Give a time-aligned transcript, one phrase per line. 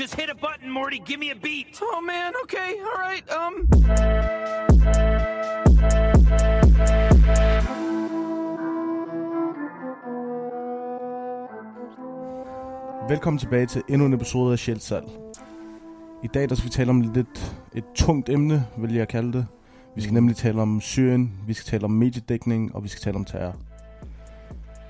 [0.00, 0.98] Just hit a button, Morty.
[1.06, 1.80] Give me a beat.
[1.80, 3.24] Oh man, okay, all right.
[3.38, 3.54] Um.
[13.08, 15.02] Velkommen tilbage til endnu en episode af Sjælsal.
[16.24, 19.46] I dag der skal vi tale om lidt et tungt emne, vil jeg kalde det.
[19.94, 23.16] Vi skal nemlig tale om Syrien, vi skal tale om mediedækning, og vi skal tale
[23.16, 23.56] om terror.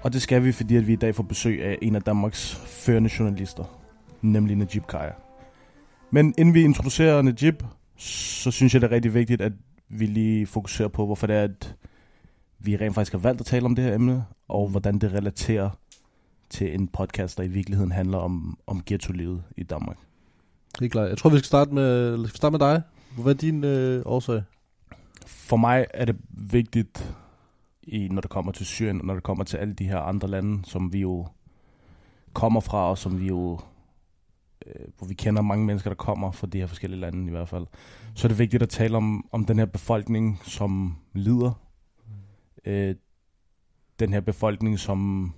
[0.02, 2.54] Og det skal vi, fordi at vi i dag får besøg af en af Danmarks
[2.66, 3.64] førende journalister,
[4.22, 5.12] nemlig Najib Kaya.
[6.10, 7.62] Men inden vi introducerer Najib,
[7.96, 9.52] så synes jeg, det er rigtig vigtigt, at
[9.88, 11.74] vi lige fokuserer på, hvorfor det er, at
[12.58, 15.70] vi rent faktisk har valgt at tale om det her emne, og hvordan det relaterer
[16.50, 19.96] til en podcast, der i virkeligheden handler om, om ghetto-livet i Danmark.
[20.80, 21.08] Helt klart.
[21.08, 22.82] Jeg tror, vi skal starte med, skal starte med dig.
[23.18, 24.42] Hvad er din øh, årsag?
[25.26, 27.14] For mig er det vigtigt,
[27.86, 30.28] i, når det kommer til Syrien, og når det kommer til alle de her andre
[30.28, 31.26] lande, som vi jo
[32.32, 33.58] kommer fra, og som vi jo,
[34.98, 37.66] hvor vi kender mange mennesker, der kommer fra de her forskellige lande i hvert fald,
[38.14, 41.52] så er det vigtigt at tale om, om den her befolkning, som lider.
[42.64, 42.94] Øh,
[43.98, 45.32] den her befolkning, som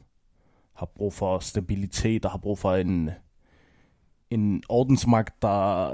[0.75, 3.11] har brug for stabilitet og har brug for en,
[4.31, 5.89] en ordensmagt, der,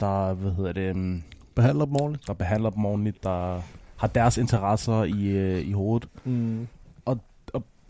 [0.00, 1.22] der, hvad hedder det, um,
[1.54, 2.26] Behandler dem ordentligt?
[2.26, 3.62] der behandler dem ordentligt, der
[3.96, 6.08] har deres interesser i, øh, i hovedet.
[6.24, 6.68] Mm.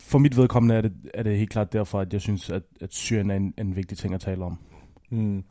[0.01, 2.93] For mit vedkommende er det, er det helt klart derfor, at jeg synes, at, at
[2.93, 4.57] Syrien er en, en vigtig ting at tale om.
[5.09, 5.43] Mm.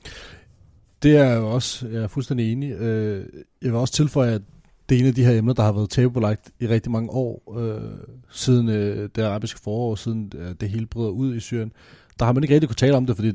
[1.02, 2.72] Det er jeg jo også, jeg er fuldstændig enig.
[2.72, 3.26] Øh,
[3.62, 4.42] jeg vil også tilføje, at
[4.88, 7.58] det er en af de her emner, der har været tabubelagt i rigtig mange år,
[7.58, 7.90] øh,
[8.30, 11.72] siden øh, det arabiske forår, siden øh, det hele bryder ud i Syrien.
[12.18, 13.32] Der har man ikke rigtig kunne tale om det, fordi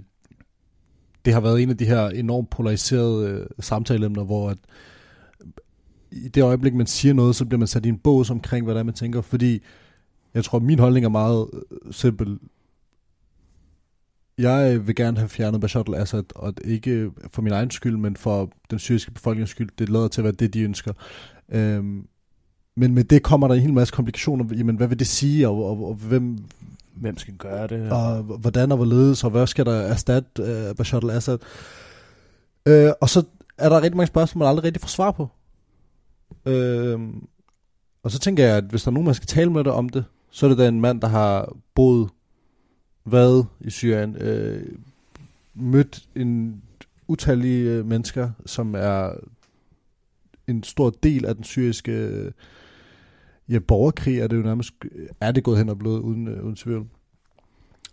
[1.26, 4.58] det har været en af de her enormt polariserede øh, samtaleemner, hvor at
[6.12, 8.76] i det øjeblik, man siger noget, så bliver man sat i en bås omkring, hvad
[8.76, 9.22] det er, man tænker.
[9.22, 9.62] Fordi
[10.36, 12.40] jeg tror, min holdning er meget øh, simpel.
[14.38, 18.50] Jeg vil gerne have fjernet Bashar al-Assad, og ikke for min egen skyld, men for
[18.70, 19.70] den syriske befolkningens skyld.
[19.80, 20.94] Det lader til at være det, de ønsker.
[21.50, 22.08] Øhm,
[22.76, 24.56] men med det kommer der en hel masse komplikationer.
[24.58, 26.38] Jamen, hvad vil det sige, og, og, og hvem,
[26.96, 27.92] Hvem skal gøre det?
[27.92, 31.40] og hvordan og hvorledes, og hvad skal der erstatte uh, Bashar al-Assad?
[32.70, 33.24] Uh, og så
[33.58, 35.30] er der rigtig mange spørgsmål, man aldrig rigtig får svar på.
[36.46, 37.02] Uh,
[38.04, 39.90] og så tænker jeg, at hvis der er nogen, man skal tale med dig om
[39.90, 42.10] det, så er det da en mand, der har boet
[43.04, 44.76] hvad i Syrien, øh,
[45.54, 46.62] mødt en
[47.08, 49.14] utallige øh, mennesker, som er
[50.48, 52.32] en stor del af den syriske øh,
[53.50, 54.74] ja, borgerkrig, er det jo nærmest,
[55.22, 56.88] er det gået hen og blevet uden, øh, uden tvivl.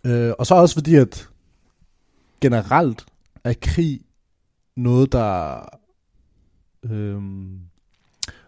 [0.05, 1.29] Øh, og så også fordi, at
[2.41, 3.05] generelt
[3.43, 4.01] er krig
[4.75, 5.59] noget, der
[6.83, 7.21] øh,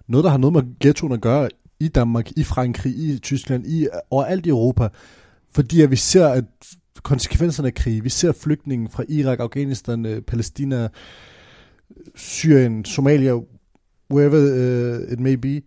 [0.07, 1.49] noget, der har noget med ghettoen at gøre
[1.79, 4.87] i Danmark, i Frankrig, i Tyskland, i overalt i Europa.
[5.51, 6.45] Fordi at vi ser at
[7.03, 8.03] konsekvenserne af krig.
[8.03, 10.87] Vi ser flygtningen fra Irak, Afghanistan, øh, Palæstina,
[12.15, 13.33] Syrien, Somalia,
[14.11, 15.61] wherever uh, it may be.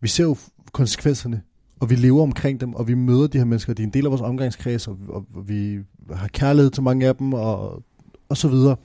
[0.00, 0.36] Vi ser jo
[0.72, 1.42] konsekvenserne
[1.84, 4.04] og vi lever omkring dem, og vi møder de her mennesker, de er en del
[4.04, 5.78] af vores omgangskreds, og, og, og vi
[6.12, 7.82] har kærlighed til mange af dem, og,
[8.28, 8.76] og så videre.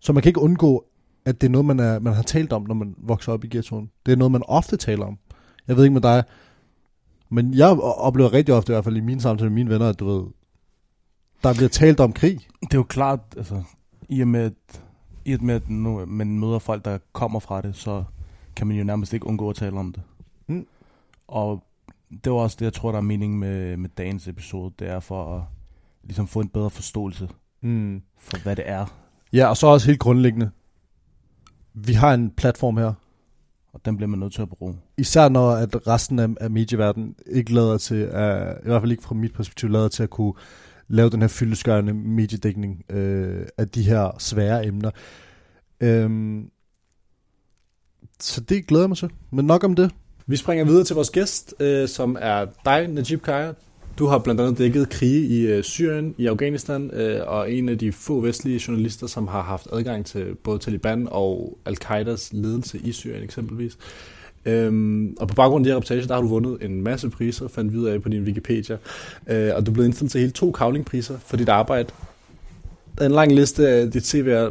[0.00, 0.84] Så man kan ikke undgå,
[1.24, 3.48] at det er noget, man, er, man har talt om, når man vokser op i
[3.48, 3.90] ghettoen.
[4.06, 5.18] Det er noget, man ofte taler om.
[5.68, 6.24] Jeg ved ikke med dig,
[7.28, 10.00] men jeg oplever rigtig ofte, i hvert fald i mine samtaler med mine venner, at
[10.00, 10.26] du ved,
[11.42, 12.40] der bliver talt om krig.
[12.62, 13.62] Det er jo klart, altså,
[14.08, 14.82] i og med, at,
[15.24, 18.04] i og med, at nu, man møder folk, der kommer fra det, så
[18.56, 20.02] kan man jo nærmest ikke undgå at tale om det.
[20.46, 20.66] Mm.
[21.28, 21.64] Og
[22.24, 24.72] det var også det, jeg tror, der er mening med, med dagens episode.
[24.78, 25.42] Det er for at
[26.04, 27.28] ligesom få en bedre forståelse
[27.60, 28.02] Mm.
[28.18, 28.86] for, hvad det er.
[29.32, 30.50] Ja, og så også helt grundlæggende,
[31.74, 32.92] vi har en platform her,
[33.76, 34.76] Og den bliver man nødt til at bruge.
[34.98, 39.02] især når at resten af, af medieverdenen ikke lader til, at, i hvert fald ikke
[39.02, 40.32] fra mit perspektiv, lader til at kunne
[40.88, 44.90] lave den her fyldeskørende mediedækning øh, af de her svære emner.
[45.80, 46.50] Øhm,
[48.20, 49.10] så det glæder jeg mig til.
[49.30, 49.90] Men nok om det.
[50.26, 53.52] Vi springer videre til vores gæst, øh, som er dig, Najib Kaya.
[53.98, 57.78] Du har blandt andet dækket krige i øh, Syrien, i Afghanistan, øh, og en af
[57.78, 62.92] de få vestlige journalister, som har haft adgang til både Taliban og Al-Qaidas ledelse i
[62.92, 63.78] Syrien eksempelvis.
[64.44, 67.48] Øhm, og på baggrund af de her reportager, der har du vundet en masse priser,
[67.48, 68.76] fandt vi ud af på din Wikipedia.
[69.26, 71.88] Øh, og du er blevet indstillet til hele to kavlingpriser for dit arbejde.
[72.98, 74.50] Der er en lang liste af dit CV er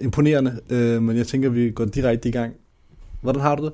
[0.00, 2.52] imponerende, øh, men jeg tænker, vi går direkte i gang.
[3.20, 3.72] Hvordan har du det?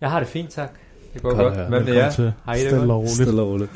[0.00, 0.70] Jeg har det fint, tak.
[1.14, 1.68] Det går Godt godt.
[1.68, 2.32] Hvad med jer?
[2.46, 3.12] Hej, det Stille og roligt.
[3.12, 3.70] Stille og roligt.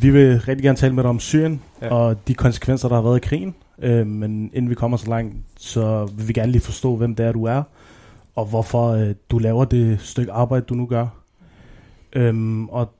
[0.00, 1.94] Vi vil rigtig gerne tale med dig om Syrien Ja.
[1.94, 3.54] og de konsekvenser, der har været i krigen.
[3.78, 7.26] Øh, men inden vi kommer så langt, så vil vi gerne lige forstå, hvem det
[7.26, 7.62] er, du er,
[8.34, 11.06] og hvorfor øh, du laver det stykke arbejde, du nu gør.
[12.12, 12.94] Øhm, og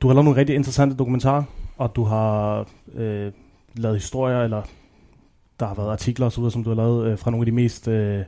[0.00, 1.42] du har lavet nogle rigtig interessante dokumentarer,
[1.76, 3.32] og du har øh,
[3.74, 4.62] lavet historier, eller
[5.60, 7.88] der har været artikler osv., som du har lavet øh, fra nogle af de mest...
[7.88, 8.20] Øh,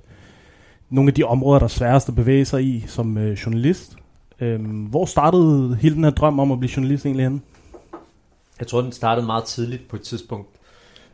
[0.90, 3.96] nogle af de områder, der er sværest at bevæge sig i som øh, journalist.
[4.40, 7.40] Øh, hvor startede hele den her drøm om at blive journalist egentlig henne?
[8.60, 10.48] Jeg tror, den startede meget tidligt på et tidspunkt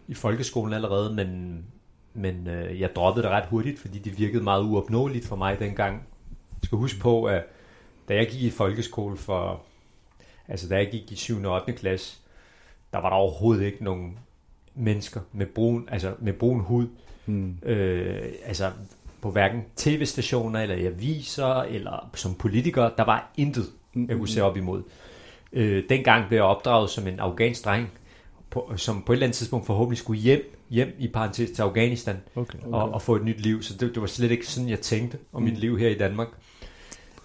[0.08, 1.58] i folkeskolen allerede, men,
[2.14, 6.06] men øh, jeg droppede det ret hurtigt, fordi det virkede meget uopnåeligt for mig dengang.
[6.30, 7.42] Jeg skal huske på, at
[8.08, 9.62] da jeg gik i folkeskole for,
[10.48, 11.44] altså da jeg gik i 7.
[11.44, 11.72] og 8.
[11.72, 12.18] klasse,
[12.92, 14.18] der var der overhovedet ikke nogen
[14.74, 16.86] mennesker med brun, altså med brun hud,
[17.26, 17.58] mm.
[17.62, 18.70] øh, altså
[19.20, 24.42] på hverken tv-stationer eller i aviser eller som politiker, der var intet, jeg kunne se
[24.42, 24.82] op imod.
[25.52, 27.90] Øh, dengang blev jeg opdraget som en afghansk dreng,
[28.50, 32.16] på, som på et eller andet tidspunkt forhåbentlig skulle hjem, hjem i parentes til Afghanistan
[32.36, 32.58] Okay.
[32.64, 33.62] og, og få et nyt liv.
[33.62, 36.28] Så det, det var slet ikke sådan, jeg tænkte om mit liv her i Danmark.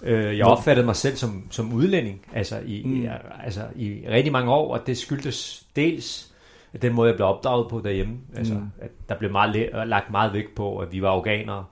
[0.01, 3.03] Øh, jeg opfattede mig selv som, som udlænding, altså i, mm.
[3.03, 3.07] i,
[3.43, 6.33] altså i rigtig mange år, og det skyldtes dels
[6.73, 8.17] at den måde, jeg blev opdraget på derhjemme.
[8.35, 8.71] Altså, mm.
[8.81, 11.65] at der blev meget, lagt meget vægt på, at vi var afghanere.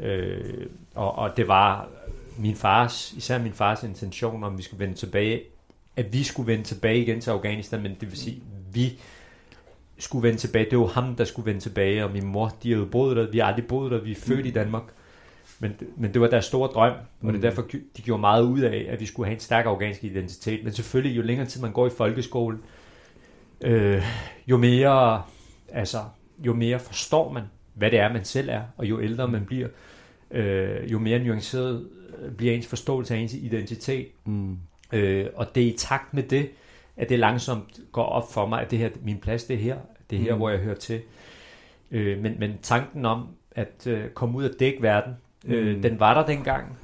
[0.00, 1.88] Øh, og, og det var
[2.38, 5.42] min fars, især min fars intention, om vi skulle vende tilbage,
[5.96, 8.42] at vi skulle vende tilbage igen til Afghanistan, men det vil sige,
[8.72, 9.00] vi
[9.98, 10.70] skulle vende tilbage.
[10.70, 13.30] Det var ham, der skulle vende tilbage, og min mor, de havde boet der.
[13.30, 14.00] Vi har aldrig boet der.
[14.00, 14.82] Vi er født i Danmark.
[15.58, 16.92] Men, men det var deres store drøm,
[17.22, 17.62] og det er derfor,
[17.96, 20.64] de gjorde meget ud af, at vi skulle have en stærk afghansk identitet.
[20.64, 22.58] Men selvfølgelig, jo længere tid man går i folkeskole,
[23.60, 24.02] øh,
[24.46, 25.22] jo mere,
[25.68, 25.98] altså,
[26.38, 27.42] jo mere forstår man,
[27.74, 29.68] hvad det er, man selv er, og jo ældre man bliver,
[30.30, 31.88] øh, jo mere nuanceret
[32.36, 34.06] bliver ens forståelse af ens identitet.
[34.24, 34.56] Mm.
[34.92, 36.50] Øh, og det er i takt med det,
[36.96, 39.76] at det langsomt går op for mig, at det her, min plads det er her,
[40.10, 40.38] det er her, mm.
[40.38, 41.00] hvor jeg hører til.
[41.90, 45.12] Øh, men, men tanken om at øh, komme ud og dække verden,
[45.46, 45.82] øh, Mm.
[45.82, 46.78] den var der dengang.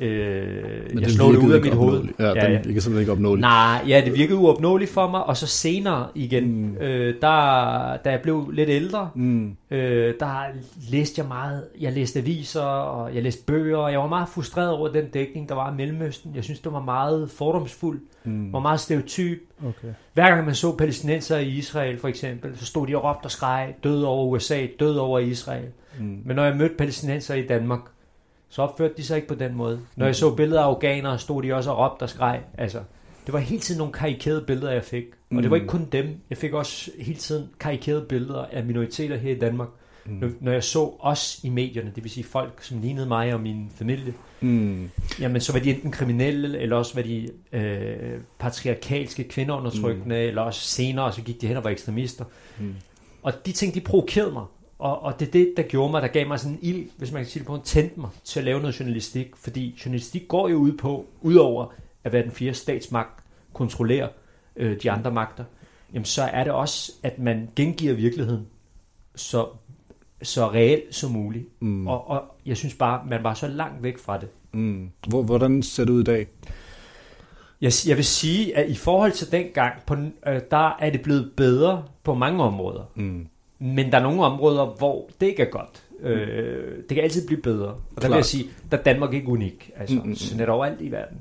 [0.00, 2.04] Øh, Men jeg slog det ud af mit hoved.
[2.18, 3.40] Ja, ja, den, det kan simpelthen ikke opnåeligt.
[3.40, 6.76] Nej, ja, det virkede uopnåeligt for mig, og så senere igen, mm.
[6.76, 9.56] øh, der, da jeg blev lidt ældre, Mm.
[9.70, 10.34] øh, der
[10.90, 14.70] læste jeg meget, jeg læste aviser, og jeg læste bøger, og jeg var meget frustreret
[14.70, 16.32] over den dækning, der var i Mellemøsten.
[16.34, 18.52] Jeg synes, det var meget fordomsfuld, Mm.
[18.52, 19.38] var meget stereotyp.
[19.66, 19.88] Okay.
[20.14, 23.30] Hver gang man så palæstinenser i Israel for eksempel, så stod de og råbte og
[23.30, 25.64] skreg, død over USA, død over Israel.
[25.98, 26.18] Mm.
[26.24, 27.80] Men når jeg mødte palæstinenser i Danmark,
[28.54, 29.80] så opførte de sig ikke på den måde.
[29.96, 32.40] Når jeg så billeder af afghanere, stod de også og råbte og skreg.
[32.58, 32.78] Altså,
[33.26, 35.04] det var hele tiden nogle karikerede billeder, jeg fik.
[35.30, 36.06] Og det var ikke kun dem.
[36.30, 39.68] Jeg fik også hele tiden karikerede billeder af minoriteter her i Danmark.
[40.06, 40.12] Mm.
[40.12, 43.40] Når, når jeg så os i medierne, det vil sige folk, som lignede mig og
[43.40, 44.90] min familie, Mm.
[45.20, 50.28] jamen så var de enten kriminelle, eller også var de øh, patriarkalske kvindeundertrykkende, mm.
[50.28, 52.24] eller også senere, så gik de hen og var ekstremister.
[52.58, 52.74] Mm.
[53.22, 54.44] Og de ting, de provokerede mig.
[54.78, 57.12] Og, og det er det, der gjorde mig, der gav mig sådan en ild, hvis
[57.12, 59.36] man kan sige det på, en tændte mig til at lave noget journalistik.
[59.36, 61.66] Fordi journalistik går jo ud på, udover
[62.04, 64.08] at være den fjerde statsmagt, kontrollere
[64.56, 65.44] øh, de andre magter,
[65.92, 68.46] jamen så er det også, at man gengiver virkeligheden
[69.14, 69.48] så,
[70.22, 71.62] så reelt som muligt.
[71.62, 71.86] Mm.
[71.86, 74.28] Og, og jeg synes bare, man var så langt væk fra det.
[74.52, 74.90] Mm.
[75.08, 76.26] Hvor, hvordan ser det ud i dag?
[77.60, 79.94] Jeg, jeg vil sige, at i forhold til dengang, på,
[80.26, 82.82] øh, der er det blevet bedre på mange områder.
[82.94, 83.28] Mm.
[83.64, 85.82] Men der er nogle områder, hvor det ikke er godt.
[86.02, 87.66] Øh, det kan altid blive bedre.
[87.68, 88.16] Og der vil Klart.
[88.16, 89.70] jeg sige, der er Danmark ikke unik.
[89.76, 91.18] Altså, Mm, mm, mm, mm, sådan er det overalt i verden.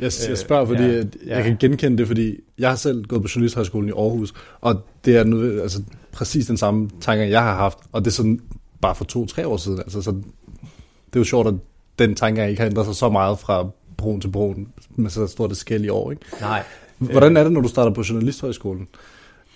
[0.00, 1.42] Jeg, jeg Øh, spørger, fordi ja, jeg ja.
[1.42, 5.24] kan genkende det, fordi jeg har selv gået på Journalisthøjskolen i Aarhus, og det er
[5.24, 5.82] nu, altså,
[6.12, 8.40] præcis den samme tanke, jeg har haft, og det er sådan
[8.80, 9.78] bare for to-tre år siden.
[9.78, 11.54] Altså, så det er jo sjovt, at
[11.98, 15.50] den tanke ikke har ændret sig så meget fra broen til broen, med så stort
[15.50, 16.10] et skæld i år.
[16.10, 16.22] Ikke?
[16.40, 16.62] Nej.
[16.98, 18.88] Hvordan er det, når du starter på Journalisthøjskolen?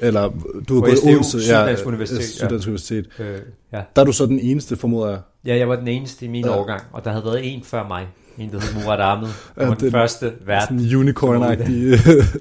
[0.01, 0.29] Eller
[0.69, 2.23] du har På gået SDU, Odense, Syddansk Universitet, ja.
[2.47, 3.07] Syddansk Universitet.
[3.19, 3.39] Øh,
[3.73, 3.83] ja.
[3.97, 5.21] Der er du så den eneste, formoder jeg.
[5.45, 6.51] ja, jeg var den eneste i min Ja.
[6.51, 6.59] ja.
[6.59, 8.07] årgang, og der havde været en før mig.
[8.39, 9.29] En, der hed Murad Ahmed.
[9.57, 10.63] Ja, Ja, den den- første vært.
[10.63, 11.99] Sådan unicorn-agtig.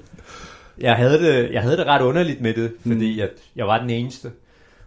[0.78, 3.16] Jeg havde, det, jeg havde det ret underligt med det, fordi Mm.
[3.16, 3.22] mm.
[3.22, 4.30] at jeg var den eneste.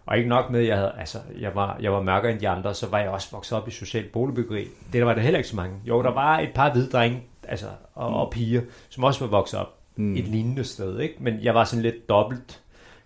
[0.06, 2.48] Og ikke nok med, at jeg, havde, altså, jeg, var, jeg var mørkere end de
[2.48, 4.60] andre, så var jeg også vokset op i socialt boligbyggeri.
[4.64, 5.76] Det der var der heller ikke så mange.
[5.84, 9.58] Jo, der var et par hvide drenge altså, og, og piger, som også var vokset
[9.60, 9.66] op
[9.96, 10.04] Mm.
[10.04, 10.16] mm.
[10.16, 10.98] et lignende sted.
[11.00, 11.14] Ikke?
[11.20, 12.60] Men jeg var sådan lidt dobbelt,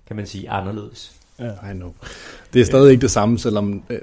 [0.09, 1.13] kan man sige, anderledes.
[1.39, 1.51] Ja.
[1.51, 1.93] I know.
[2.53, 3.99] Det er stadig ikke det samme, selvom øh,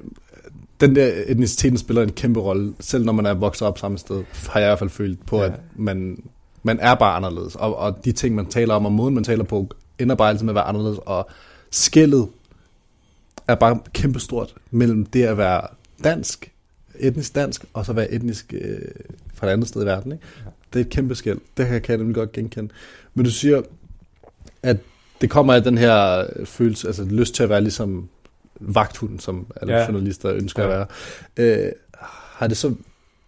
[0.81, 4.23] den der etniciteten spiller en kæmpe rolle, selv når man er vokset op samme sted,
[4.49, 5.45] har jeg i hvert fald følt på, Ja.
[5.45, 6.23] at man,
[6.63, 7.55] man er bare anderledes.
[7.55, 9.69] Og, og de ting, man taler om, og måden, man taler på,
[9.99, 10.99] ender bare altid med at være anderledes.
[11.05, 11.29] Og
[11.71, 12.27] skældet
[13.47, 15.61] er bare kæmpestort mellem det at være
[16.03, 16.51] dansk,
[16.99, 18.79] etnisk dansk, og så være etnisk øh,
[19.33, 20.11] fra et andet sted i verden.
[20.11, 20.23] Ikke?
[20.73, 21.39] Det er et kæmpe skæld.
[21.57, 22.73] Det her kan jeg nemlig godt genkende.
[23.13, 23.61] Men du siger,
[24.63, 24.77] at
[25.21, 28.09] det kommer af den her følelse, altså lyst til at være ligesom
[28.59, 29.85] vagthunden, som alle ja.
[29.85, 30.63] Journalister ønsker.
[30.63, 30.69] Ja.
[30.69, 30.87] at
[31.37, 31.65] være.
[31.65, 31.71] Øh,
[32.37, 32.75] har det så,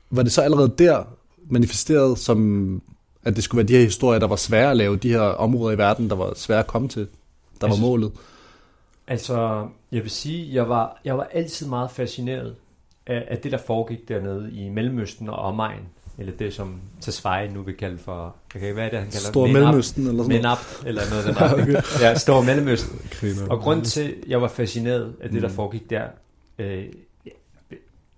[0.09, 1.03] var det så allerede der
[1.49, 2.81] manifesteret som,
[3.23, 5.75] at det skulle være de her historier, der var svære at lave, de her områder
[5.75, 7.07] i verden, der var svære at komme til,
[7.61, 8.11] der var Altså, målet?
[9.07, 12.55] Altså, jeg vil sige, jeg var, jeg var altid meget fascineret
[13.05, 15.83] af, af det, der foregik dernede i Mellemøsten og omegn.
[16.19, 18.35] Eller det, som Tesfaye nu vil kalde for...
[18.55, 21.75] Okay, hvad er det, han kalder Stor Mellemøsten eller sådan Menab, eller noget den.
[22.01, 23.09] Ja, Stor Mellemøsten.
[23.21, 23.49] noget.
[23.49, 26.07] Og grund til, jeg var fascineret af det, der foregik der,
[26.59, 26.85] øh,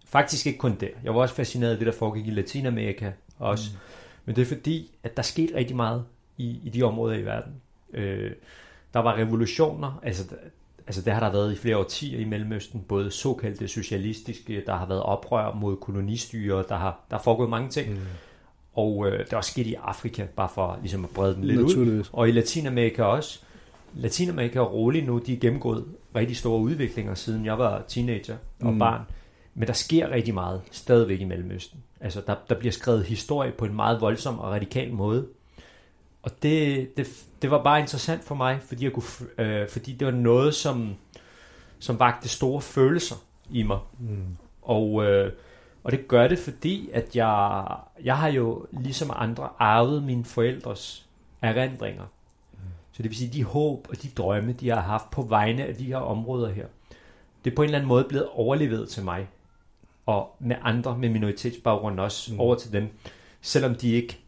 [0.06, 0.88] faktisk ikke kun der.
[1.04, 3.70] Jeg var også fascineret af det, der foregik i Latinamerika også.
[3.74, 3.78] Mm.
[4.26, 6.04] Men det er fordi, at der skete rigtig meget
[6.38, 7.54] i, i de områder i verden.
[7.94, 8.32] Øh,
[8.94, 10.24] der var revolutioner, altså,
[10.90, 14.86] altså det har der været i flere årtier i Mellemøsten, både såkaldte socialistiske, der har
[14.86, 17.90] været oprør mod kolonistyre, der har, der er foregået mange ting.
[17.90, 17.98] Mm.
[18.74, 21.60] Og øh, det er også sket i Afrika, bare for ligesom at brede den lidt
[21.60, 22.04] ud.
[22.14, 23.40] Og i Latinamerika også.
[23.94, 25.18] Latinamerika er roligt nu.
[25.26, 28.80] De er gennemgået rigtig store udviklinger, siden jeg var teenager og Mm.
[28.80, 29.02] barn.
[29.56, 31.80] Men der sker rigtig meget stadigvæk i Mellemøsten.
[32.02, 35.28] Altså, der, der bliver skrevet historie på en meget voldsom og radikal måde.
[36.24, 37.08] Og det, det,
[37.42, 40.96] det var bare interessant for mig, fordi, jeg kunne, øh, fordi det var noget, som,
[41.80, 43.16] som vagte store følelser
[43.50, 43.80] i mig.
[44.00, 44.38] Mm.
[44.62, 45.34] Og, øh,
[45.84, 47.66] og det gør det, fordi at jeg,
[48.04, 51.06] jeg har jo ligesom andre arvet mine forældres
[51.42, 52.06] erindringer.
[52.92, 55.76] Så det vil sige, de håb og de drømme, de har haft på vegne af
[55.76, 56.66] de her områder her,
[57.46, 59.28] det er på en eller anden måde blevet overleveret til mig.
[60.06, 62.40] Og med andre med minoritetsbaggrund også mm.
[62.40, 62.88] over til dem.
[63.42, 64.20] Selvom de ikke,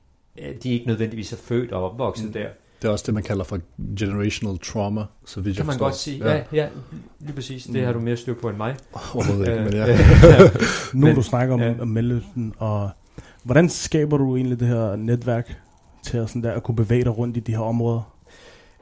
[0.63, 2.33] de ikke nødvendigvis er født og opvokset mm.
[2.33, 2.47] Der.
[2.81, 3.59] Det er også det, man kalder for
[3.99, 5.85] generational trauma, så vidt Kan jeg man forstår.
[5.85, 6.29] godt sige.
[6.29, 6.67] Ja, ja
[7.19, 7.63] lige præcis.
[7.63, 7.85] Det Mm.
[7.85, 8.75] har du mere styr på end mig.
[9.13, 9.85] Overhovedet ikke, men ja.
[10.93, 11.67] Nu Men- du snakker om, ja.
[11.71, 11.81] ja.
[11.81, 12.89] om Mellemøsten, og
[13.43, 15.57] hvordan skaber du egentlig det her netværk
[16.03, 18.10] til at, sådan der, at kunne bevæge dig rundt i de her områder?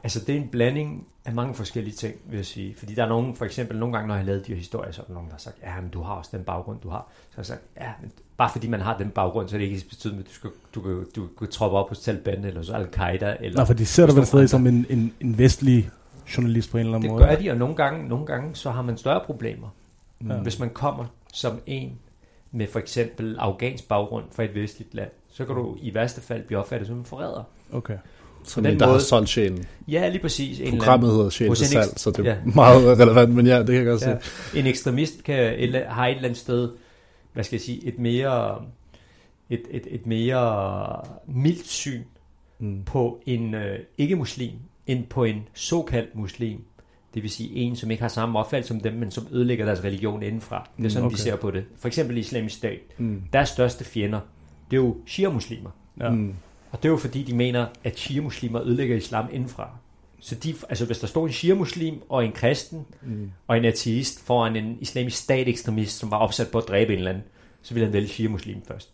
[0.03, 2.75] Altså, det er en blanding af mange forskellige ting, vil jeg sige.
[2.77, 5.01] Fordi der er nogen, for eksempel nogle gange, når jeg lavet de her historier, så
[5.01, 7.07] er der nogen, der har sagt, ja, men du har også den baggrund, du har.
[7.29, 9.65] Så har jeg sagt, ja, men bare fordi man har den baggrund, så er det
[9.65, 12.69] ikke betydet, at du skal du, kan- du, kan troppe op hos Taliban, eller hos
[12.69, 13.59] Al-Qaida, eller...
[13.59, 15.89] Nå, for de ser dig vel stadig nogle som en, en, en vestlig
[16.37, 17.27] journalist på en eller anden det måde.
[17.27, 19.67] gør de, og nogle gange, nogle gange, så har man større problemer.
[20.27, 20.33] Ja.
[20.33, 21.99] Hvis man kommer som en
[22.51, 26.43] med for eksempel afghansk baggrund fra et vestligt land, så kan du i værste fald
[26.43, 27.43] blive opfattet som en forræder.
[27.73, 27.97] Okay.
[28.43, 29.65] Som den en, der har måde- solgt sjælen.
[29.87, 30.47] Ja, lige præcis.
[30.47, 32.37] En eller anden- Programmet hedder Sjæl til salg, så det er ja.
[32.55, 34.09] meget relevant, men ja, det kan jeg godt se.
[34.09, 34.17] Ja.
[34.59, 36.69] En ekstremist kan, eller, har et eller andet sted,
[37.33, 38.61] hvad skal jeg sige, et mere,
[39.49, 42.01] et, et, et mere mildt syn
[42.61, 42.83] Mm.
[42.85, 44.51] på en øh, ikke-muslim,
[44.87, 46.59] end på en såkaldt muslim.
[47.13, 49.83] Det vil sige en, som ikke har samme opfattelse som dem, men som ødelægger deres
[49.83, 50.69] religion indenfra.
[50.77, 51.13] Det er Mm, sådan, okay.
[51.15, 51.23] okay.
[51.23, 51.63] vi ser på det.
[51.79, 52.79] For eksempel islamisk stat.
[52.97, 53.21] Mm.
[53.33, 54.19] Deres største fjender,
[54.71, 55.69] det er jo shia-muslimer.
[55.99, 56.09] Ja.
[56.09, 56.33] Mm.
[56.71, 59.69] Og det er jo fordi, de mener, at shia-muslimer ødelægger islam indenfra.
[60.19, 63.31] Så de, altså hvis der står en shia-muslim og en kristen Mm.
[63.47, 67.11] og en ateist foran en islamisk stat-ekstremist, som var opsat på at dræbe en eller
[67.11, 67.23] anden,
[67.61, 68.89] så ville han vælge shia-muslim først.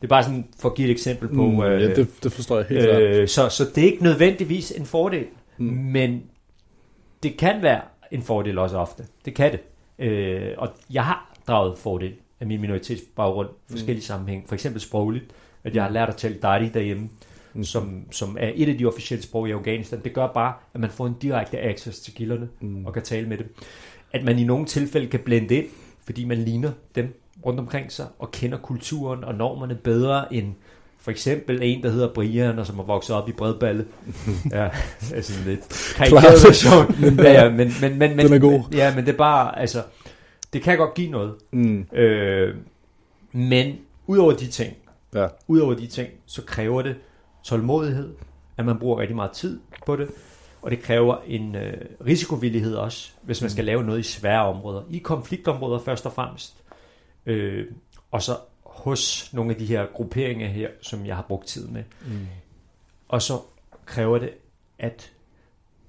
[0.00, 1.46] Det er bare sådan for at give et eksempel på...
[1.46, 3.02] Mm, øh, ja, det, det forstår jeg helt klart.
[3.02, 5.24] øh, så, så det er ikke nødvendigvis en fordel,
[5.58, 5.66] Mm.
[5.66, 5.72] mm.
[5.72, 6.22] men
[7.22, 7.80] det kan være
[8.10, 9.04] en fordel også ofte.
[9.24, 9.60] Det kan det.
[10.06, 14.02] Øh, og jeg har draget fordel af min minoritetsbaggrund i forskellige mm.
[14.02, 14.44] sammenhæng.
[14.48, 15.24] For eksempel sprogligt,
[15.66, 17.08] at jeg har lært at tale Dari derhjemme,
[17.54, 17.64] Mm.
[17.64, 20.00] som, som er et af de officielle sprog i Afghanistan.
[20.04, 22.86] Det gør bare, at man får en direkte access til kilderne Mm.
[22.86, 23.54] og kan tale med dem.
[24.12, 25.66] At man i nogle tilfælde kan blende ind,
[26.04, 30.46] fordi man ligner dem rundt omkring sig, og kender kulturen og normerne bedre end
[30.98, 33.86] for eksempel en, der hedder Brian, og som har vokset op i Bredballe.
[34.52, 34.68] ja,
[35.14, 36.94] altså sådan lidt karikeret version.
[37.26, 38.62] ja, ja, men, men, men, men, Den er god.
[38.70, 39.82] Men, ja, men det er bare, altså,
[40.52, 41.34] det kan godt give noget.
[41.52, 41.86] Mm.
[41.92, 42.54] Øh,
[43.32, 43.74] men
[44.06, 44.72] udover de ting,
[45.16, 45.28] Ja.
[45.46, 46.96] udover de ting, så kræver det
[47.44, 48.14] tålmodighed,
[48.56, 50.10] at man bruger rigtig meget tid på det,
[50.62, 54.82] og det kræver en øh, risikovillighed også, hvis man skal lave noget i svære områder.
[54.90, 56.64] I konfliktområder først og fremmest.
[57.26, 57.66] Øh,
[58.10, 61.84] og så hos nogle af de her grupperinger her, som jeg har brugt tid med.
[62.06, 62.26] Mm.
[63.08, 63.40] Og så
[63.86, 64.30] kræver det,
[64.78, 65.12] at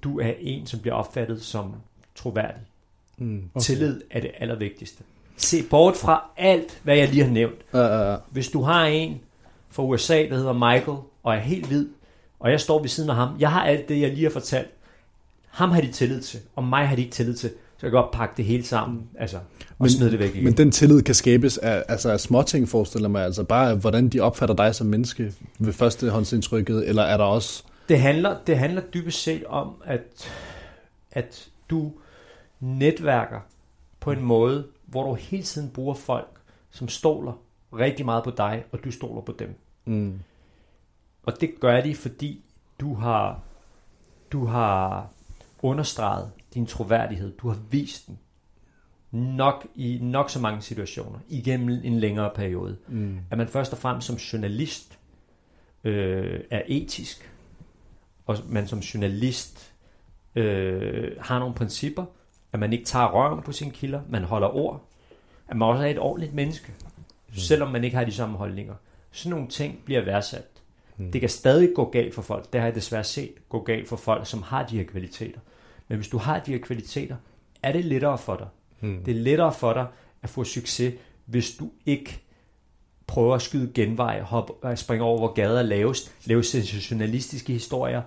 [0.03, 1.75] du er en, som bliver opfattet som
[2.15, 2.61] troværdig.
[3.17, 3.49] Mm.
[3.53, 3.63] Okay.
[3.63, 5.03] Tillid er det allervigtigste.
[5.37, 7.55] Se bort fra alt, hvad jeg lige har nævnt.
[7.73, 8.17] Ja, ja, ja.
[8.31, 9.19] Hvis du har en
[9.71, 11.87] fra USA, der hedder Michael, og er helt hvid,
[12.39, 14.67] og jeg står ved siden af ham, jeg har alt det, jeg lige har fortalt.
[15.49, 17.49] Ham har de tillid til, og mig har de ikke tillid til.
[17.49, 19.43] Så jeg kan godt pakke det hele sammen, altså, og
[19.79, 20.43] Men- smide det væk igen.
[20.43, 23.23] Men den tillid kan skabes af, altså af småting, forestiller mig.
[23.23, 27.63] Altså bare, hvordan de opfatter dig som menneske ved førstehåndsindtrykket, eller er der også...
[27.89, 30.31] Det handler, det handler dybest set om, at,
[31.11, 31.91] at du
[32.59, 33.39] netværker
[33.99, 36.39] på en måde, hvor du hele tiden bruger folk,
[36.71, 37.33] som stoler
[37.73, 39.55] rigtig meget på dig, og du stoler på dem.
[39.85, 40.19] Mm.
[41.23, 42.43] Og det gør de, fordi
[42.79, 43.43] du har,
[44.31, 45.09] du har
[45.61, 47.37] understreget din troværdighed.
[47.37, 48.19] Du har vist den
[49.11, 52.77] nok i nok så mange situationer igennem en længere periode.
[52.87, 53.19] Mm.
[53.31, 54.99] At man først og fremmest som journalist
[55.83, 57.31] øh, er etisk,
[58.25, 59.73] og man som journalist
[60.35, 62.05] øh, har nogle principper,
[62.53, 64.87] at man ikke tager røven på sine kilder, man holder ord,
[65.47, 66.73] at man også er et ordentligt menneske,
[67.33, 68.73] selvom man ikke har de samme holdninger.
[69.11, 70.47] Sådan nogle ting bliver værdsat.
[70.97, 71.11] Mm.
[71.11, 72.53] Det kan stadig gå galt for folk.
[72.53, 75.39] Det har jeg desværre set gå galt for folk, som har de her kvaliteter.
[75.87, 77.15] Men hvis du har de her kvaliteter,
[77.63, 78.47] er det lettere for dig.
[78.81, 79.03] Mm.
[79.03, 79.87] Det er lettere for dig
[80.23, 80.93] at få succes,
[81.25, 82.19] hvis du ikke
[83.07, 88.01] prøver at skyde genvej, hoppe, springe over, hvor gader er lavest, lave sensationalistiske historier,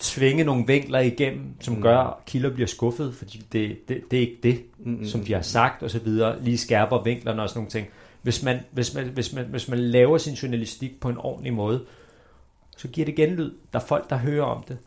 [0.00, 1.82] tvinge nogle vinkler igennem, som Mm.
[1.82, 5.32] gør, at kilder bliver skuffet, fordi det, det, det er ikke det, Mm, som de
[5.32, 7.86] har sagt og så videre, lige skærper vinklerne og sådan nogle ting.
[8.22, 11.84] Hvis man, hvis man, hvis man, hvis man laver sin journalistik på en ordentlig måde,
[12.76, 13.52] så giver det genlyd.
[13.72, 14.78] Der er folk, der hører om det,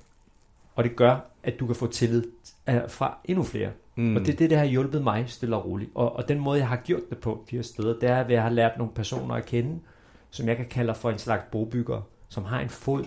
[0.76, 2.24] og det gør, at du kan få tillid
[2.70, 3.70] øh, fra endnu flere.
[3.96, 4.16] Mm.
[4.16, 5.92] Og det er det, der har hjulpet mig stille og roligt.
[5.96, 8.32] Og, og den måde, jeg har gjort det på de her steder, det er, at
[8.32, 9.80] jeg har lært nogle personer at kende,
[10.30, 13.04] som jeg kan kalde for en slags brobyggere, som har en fod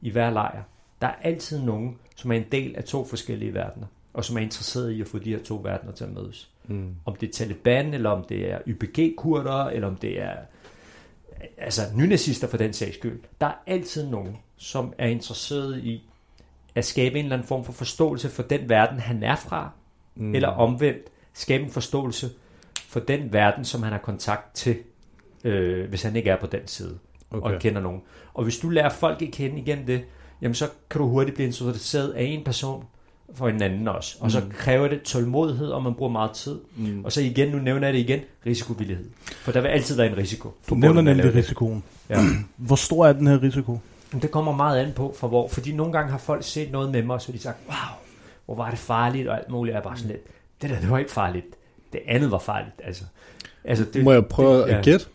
[0.00, 0.62] i hver lejr.
[1.04, 4.40] Der er altid nogen, som er en del af to forskellige verdener, og som er
[4.40, 6.50] interesseret i at få de her to verdener til at mødes.
[6.68, 6.94] Mm.
[7.04, 10.32] Om det er Taliban, eller om det er YPG-kurder, eller om det er
[11.58, 13.20] altså nynazister for den sags skyld.
[13.40, 16.08] Der er altid nogen, som er interesseret i
[16.74, 19.70] at skabe en eller anden form for forståelse for den verden, han er fra,
[20.16, 20.34] Mm.
[20.34, 22.30] eller omvendt skabe en forståelse
[22.88, 24.76] for den verden, som han har kontakt til,
[25.44, 26.98] øh, hvis han ikke er på den side
[27.30, 27.54] okay.
[27.54, 28.02] og kender nogen.
[28.34, 30.04] Og hvis du lærer folk at kende igen det,
[30.42, 32.84] jamen så kan du hurtigt blive introduceret af en person
[33.34, 34.16] for en anden også.
[34.20, 34.50] Og så Mm.
[34.50, 36.58] kræver det tålmodighed, og man bruger meget tid.
[36.76, 37.04] Mm.
[37.04, 39.04] Og så igen, nu nævner jeg det igen, risikovillighed.
[39.24, 40.52] For der vil altid være en risiko.
[40.70, 41.34] Du nævner nemlig det.
[41.34, 41.82] risikoen.
[42.10, 42.20] Ja.
[42.56, 43.78] Hvor stor er den her risiko?
[44.22, 45.48] Det kommer meget an på, for hvor.
[45.48, 47.76] Fordi nogle gange har folk set noget med mig, og så har de sagt, wow,
[48.46, 49.72] hvor var det farligt, og alt muligt.
[49.74, 50.22] Jeg er bare sådan lidt,
[50.62, 51.46] det der, det var ikke farligt.
[51.92, 53.04] Det andet var farligt, altså.
[53.64, 54.78] altså det, Må jeg prøve ja.
[54.78, 55.06] at gætte?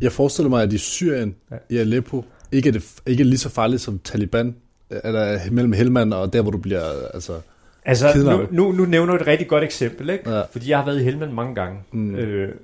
[0.00, 1.56] Jeg forestiller mig, at i Syrien, Ja.
[1.70, 4.56] i Aleppo, ikke er det ikke lige så farligt som Taliban,
[4.90, 6.82] eller mellem Helmand og der, hvor du bliver,
[7.14, 7.40] altså...
[7.84, 8.52] Altså, nu, Kidnappet.
[8.52, 10.30] nu, nu nævner du et rigtig godt eksempel, ikke?
[10.30, 10.42] Ja.
[10.42, 11.80] Fordi jeg har været i Helmand mange gange.
[11.92, 12.14] Mm.
[12.14, 12.54] Øh,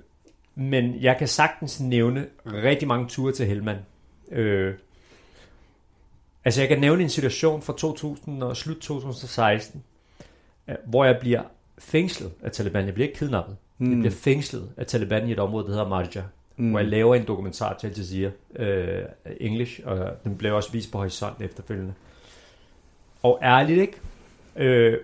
[0.54, 3.78] men jeg kan sagtens nævne rigtig mange ture til Helmand.
[4.32, 4.74] Øh,
[6.44, 9.82] altså, jeg kan nævne en situation fra 2000 og slut 2016,
[10.68, 11.42] øh, hvor jeg bliver
[11.78, 12.86] fængslet af Taliban.
[12.86, 13.56] Jeg bliver ikke kidnappet.
[13.78, 13.90] Mm.
[13.90, 16.22] Jeg bliver fængslet af Taliban i et område, der hedder Marja.
[16.56, 16.70] Mm.
[16.70, 19.04] Hvor jeg laver en dokumentar til Al Jazeera, øh,
[19.40, 21.94] English, og den blev også vist på horisont efterfølgende.
[23.22, 23.96] Og ærligt, ikke?
[24.56, 24.98] Øh,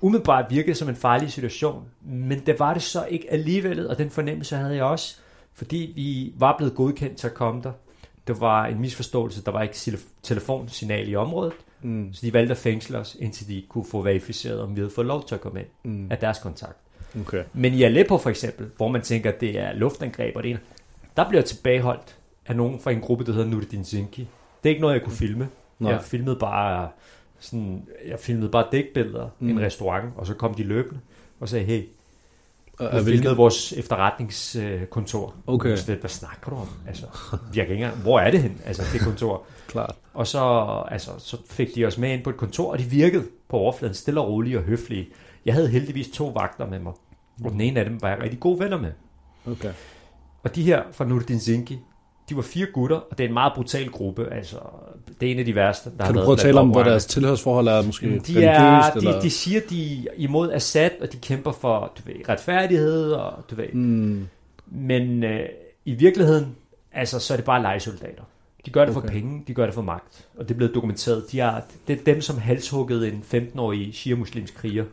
[0.00, 4.10] umiddelbart virkede som en farlig situation, men det var det så ikke alligevel, og den
[4.10, 5.16] fornemmelse havde jeg også,
[5.54, 7.72] fordi vi var blevet godkendt til at komme der.
[8.26, 12.12] Der var en misforståelse, der var ikke tele- telefonsignal i området, Mm.
[12.12, 15.06] så de valgte at fængsle os, indtil de kunne få verificeret, om vi havde fået
[15.06, 16.06] lov til at komme ind Mm.
[16.10, 16.76] af deres kontakt.
[17.20, 17.42] Okay.
[17.54, 20.60] Men i Aleppo for eksempel, hvor man tænker, at det er luftangreb og det ene,
[21.16, 24.20] der bliver tilbageholdt af nogen fra en gruppe, der hedder Nuruddin Zinki.
[24.62, 25.48] Det er ikke noget, jeg kunne filme.
[25.78, 25.92] Nej.
[25.92, 26.88] Jeg filmede bare
[27.40, 29.46] sådan, jeg filmede bare dækbilleder Mm.
[29.46, 29.58] mm.
[29.58, 31.00] en restaurant, og så kom de løbende
[31.40, 31.82] og sagde, hey,
[32.78, 35.34] og filmede vores efterretningskontor.
[35.46, 35.76] Okay.
[35.76, 36.68] Så det, hvad snakker du om?
[36.88, 39.42] Altså, jeg kan ikke engang, hvor er det hen, altså det kontor?
[39.68, 39.94] Klart.
[40.14, 40.40] Og så,
[40.90, 43.94] altså, så fik de os med ind på et kontor, og de virkede på overfladen
[43.94, 45.08] stille og rolige og høflige.
[45.46, 46.92] Jeg havde heldigvis to vagter med mig,
[47.44, 48.90] og den ene af dem var jeg rigtig gode venner med.
[49.46, 49.72] Okay.
[50.42, 51.78] Og de her fra Nuruddin Zinki,
[52.28, 54.32] de var fire gutter, og det er en meget brutal gruppe.
[54.32, 54.56] Altså,
[55.20, 56.68] det er en af de værste, der har Kan du været prøve at tale om,
[56.70, 58.38] hvor deres tilhørsforhold er måske Mm, religiøst?
[58.38, 59.12] de, er, eller?
[59.16, 63.32] de, de siger, de er imod Assad, og de kæmper for du ved, retfærdighed, og
[63.50, 63.72] du ved.
[63.72, 64.28] Mm.
[64.66, 65.40] Men øh,
[65.84, 66.56] i virkeligheden,
[66.92, 68.22] altså, så er det bare legesoldater.
[68.66, 69.10] De gør det for Okay.
[69.12, 70.26] penge, de gør det for magt.
[70.38, 71.24] Og det er blevet dokumenteret.
[71.32, 74.84] De er, det er dem, som halshuggede en 15-årig shia-muslimsk kriger.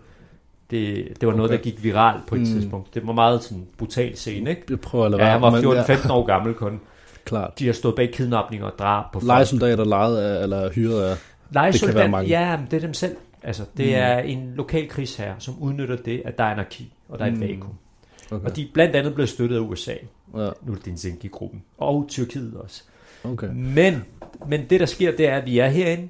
[0.71, 1.58] Det, det var noget, Okay.
[1.58, 2.45] der gik viralt på et Mm.
[2.47, 2.93] tidspunkt.
[2.93, 4.62] Det var meget sådan brutal scene, ikke?
[4.69, 5.34] Jeg prøver at lade Ja, være.
[5.34, 5.63] han var men
[6.08, 6.80] 14-15 år gammel kun.
[7.25, 7.60] Klart.
[7.60, 9.27] De har stået bag kidnapning og drab på folk.
[9.27, 11.15] Lejesoldater lejet af, eller hyret af.
[11.51, 12.30] Lejesoldat, Det kan være mange.
[12.30, 13.15] Ja, men det er dem selv.
[13.43, 13.93] Altså, det Mm.
[13.95, 17.36] er en lokal krigsherre, som udnytter det, at der er anarki, og der er et
[17.36, 17.41] Mm.
[17.41, 17.73] vakuum.
[18.32, 18.45] Okay.
[18.45, 19.91] Og de er blandt andet blevet støttet af USA.
[19.91, 19.97] Ja,
[20.38, 21.63] Nu er det din Zinki-gruppen.
[21.77, 22.84] Og Tyrkiet også.
[23.23, 23.47] okay.
[23.53, 24.03] Men,
[24.47, 26.08] men det, der sker, det er, at vi er herinde,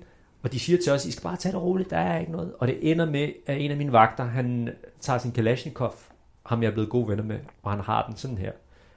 [0.48, 2.54] og de siger til os, I skal bare tage det roligt, der er ikke noget.
[2.60, 4.70] Og det ender med, at en af mine vagter, han
[5.02, 5.96] tager sin Kalashnikov,
[6.44, 8.52] ham jeg er blevet gode venner med, og han har den sådan her,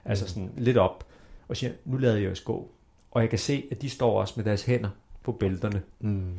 [0.05, 1.05] altså sådan lidt op,
[1.49, 2.71] og siger, nu lader jeg os gå.
[3.11, 4.89] Og jeg kan se, at de står også med deres hænder
[5.23, 5.83] på bælterne.
[6.01, 6.33] Mm.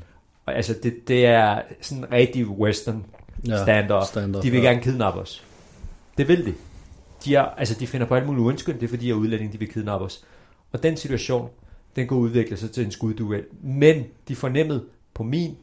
[0.45, 3.05] Og altså, det, det er sådan en rigtig western
[3.47, 4.03] Ja, stand-up.
[4.03, 4.67] stand-up, De vil ja.
[4.69, 5.45] gerne kidnappe os.
[6.17, 6.53] Det vil de.
[7.25, 9.59] De, er, altså, de finder på alt muligt undskyld, det er fordi, at udlændinge de
[9.59, 10.23] vil kidnappe os.
[10.71, 11.49] Og den situation,
[11.95, 13.45] den kan udvikle sig til en skudduel.
[13.61, 15.57] Men de fornemmede på min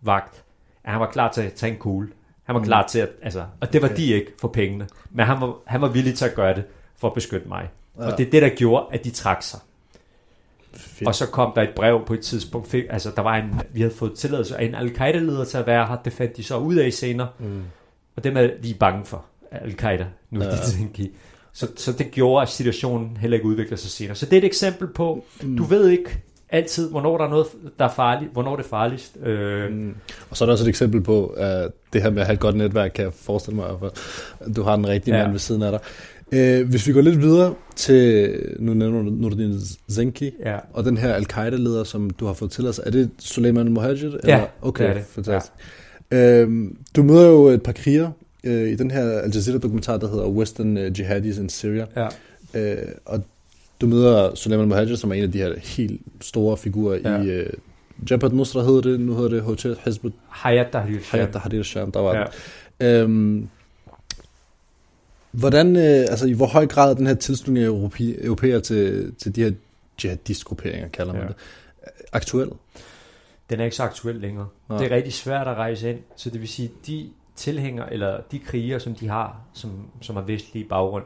[0.00, 0.44] vagt,
[0.84, 2.08] at han var klar til at tage en kugle.
[2.44, 2.66] Han var Mm.
[2.66, 3.96] klar til at, altså, og det var Okay.
[3.96, 4.88] de ikke for pengene.
[5.10, 6.64] Men han var, han var villig til at gøre det
[6.96, 7.68] for at beskytte mig.
[7.98, 8.06] Ja.
[8.12, 9.60] Og det er det, der gjorde, at de trak sig.
[10.74, 11.08] Fedt.
[11.08, 12.68] Og så kom der et brev på et tidspunkt.
[12.68, 15.86] Fik, altså, der var en, vi havde fået tilladelse af en al-Qaida-leder til at være
[15.86, 15.96] her.
[15.96, 17.28] Det fandt de så ud af senere.
[17.38, 17.62] Mm.
[18.16, 20.50] Og dem er de bange for, al-Qaida, nu Ja.
[20.50, 21.04] de tænker
[21.52, 24.14] så, så det gjorde, at situationen heller ikke udvikler sig senere.
[24.14, 25.56] Så det er et eksempel på, mm.
[25.56, 27.46] du ved ikke altid, hvornår der er noget,
[27.78, 29.16] der er farligt, hvornår det er farligst.
[29.24, 29.94] Øh, Mm.
[30.30, 32.40] Og så er der også et eksempel på, at det her med at have et
[32.40, 33.66] godt netværk, kan jeg forestille mig,
[34.40, 35.22] at du har den rigtige ja.
[35.22, 35.80] Mand ved siden af dig.
[36.32, 39.60] Øh, hvis vi går lidt videre til, nu nævner du Nordin
[39.92, 40.58] Zenki, ja.
[40.72, 44.20] og den her al-Qaida-leder, som du har fået tilladelse, er det Suleiman Mohamed?
[44.26, 45.04] Ja, okay, det er det.
[45.06, 45.52] fantastisk.
[46.12, 46.40] Ja.
[46.40, 48.10] Øhm, du møder jo et par kriger
[48.44, 51.86] øh, i den her Al Jazeera-dokumentar, der hedder Western øh, Jihadis in Syria.
[51.96, 52.08] ja.
[52.54, 53.22] Øh, og
[53.82, 57.10] du møder Suleiman Mohamed, som er en af de her helt store figurer ja.
[57.16, 57.22] Ja.
[57.22, 57.52] i øh,
[58.10, 62.00] Jabhat Nusra hedder det, nu hedder det Hotel Hizbut Hayat Tahrir Hayat Tahrir Sham, der
[62.00, 62.24] var Ja.
[62.80, 63.00] ja.
[63.02, 63.48] Øhm,
[65.30, 69.14] hvordan, øh, altså i hvor høj grad er den her tilslutning af europæ- europæer til,
[69.14, 69.52] til de her
[70.04, 71.28] jihadistgrupperinger, kalder man Ja.
[71.28, 71.36] det,
[72.12, 72.48] aktuel?
[73.50, 74.48] Den er ikke så aktuel længere.
[74.68, 74.78] Nej.
[74.78, 78.38] Det er rigtig svært at rejse ind, så det vil sige, de tilhængere, eller de
[78.38, 81.04] kriger, som de har, som, som har vestlige baggrund,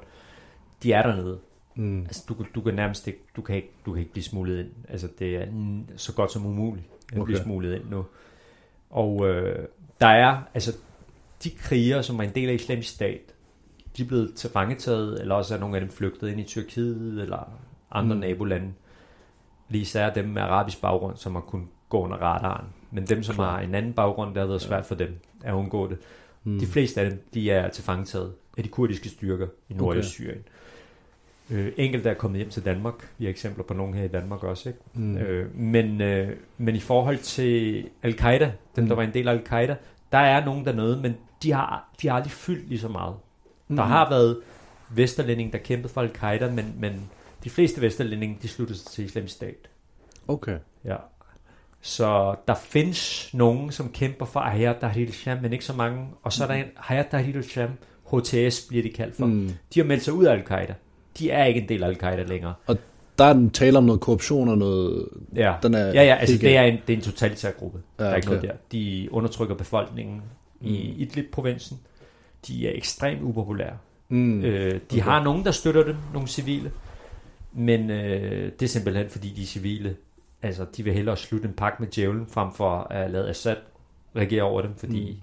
[0.82, 1.38] de er dernede.
[1.76, 2.00] Mm.
[2.02, 4.58] Altså, du, kan- du kan nærmest ikke, du kan ikke, du kan ikke blive smuglet
[4.58, 4.68] ind.
[4.88, 5.46] Altså, det er
[5.96, 7.24] så godt som umuligt at okay.
[7.24, 8.04] blive smuglet ind nu.
[8.90, 9.66] Og øh,
[10.00, 10.76] der er, altså,
[11.44, 13.20] de kriger, som er en del af islamisk stat,
[13.96, 17.50] de er blevet tilfangetaget, eller også er nogle af dem flygtet ind i Tyrkiet, eller
[17.90, 18.20] andre Mm.
[18.20, 18.72] nabolande.
[19.68, 22.66] Lige især dem med arabisk baggrund, som har kunnet gå under radaren.
[22.90, 23.50] Men dem, som Klar.
[23.50, 25.98] har en anden baggrund, der har været svært for dem at undgå det.
[26.44, 26.58] Mm.
[26.58, 30.34] De fleste af dem, de er tilfangetaget af de kurdiske styrker i nordlige Okay.
[31.50, 32.94] Øh, enkelte er kommet hjem til Danmark.
[33.18, 34.68] Vi har eksempler på nogle her i Danmark også.
[34.68, 34.80] Ikke?
[34.94, 35.02] Mm.
[35.02, 35.16] Mm.
[35.16, 38.88] Øh, men, øh, men i forhold til Al-Qaida, dem Mm.
[38.88, 39.76] der var en del af Al-Qaida,
[40.12, 43.14] der er nogen dernede, men de har, de har aldrig fyldt lige så meget.
[43.68, 43.76] Mm.
[43.76, 44.38] Der har været
[44.90, 47.10] vesterlændinge, der kæmpede for Al-Qaida, men, men
[47.44, 49.68] de fleste vesterlændinge, de sluttede sig til islamisk stat.
[50.28, 50.58] Okay.
[50.84, 50.96] Ja.
[51.80, 56.06] Så der findes nogen, som kæmper for Hayat Tahrir al-Sham, men ikke så mange.
[56.22, 57.70] Og så er der en Hayat Tahrir al-Sham,
[58.12, 59.26] HTS bliver de kaldt for.
[59.26, 59.32] Mm.
[59.32, 59.50] Mm.
[59.74, 60.74] De har meldt sig ud af Al-Qaida.
[61.18, 62.54] De er ikke en del af Al-Qaida længere.
[63.18, 65.08] Der er den tale om noget korruption og noget...
[65.36, 67.78] Ja, Den er ja, ja altså helt det er en, det er en totalitær gruppe.
[67.98, 68.52] Ja, der er ikke noget der.
[68.72, 70.22] De undertrykker befolkningen
[70.60, 70.66] mm.
[70.66, 70.76] i.
[70.76, 71.78] Idlib-provinsen.
[72.46, 73.76] De er ekstremt upopulære.
[74.08, 74.44] Mm.
[74.44, 75.00] Øh, de Okay.
[75.02, 76.72] har nogen, der støtter dem, nogle civile.
[77.52, 79.96] Men øh, det er simpelthen, fordi de civile.
[80.42, 83.56] Altså, de vil hellere slutte en pagt med djævlen, frem for at lade Assad
[84.16, 85.20] regere over dem, fordi mm.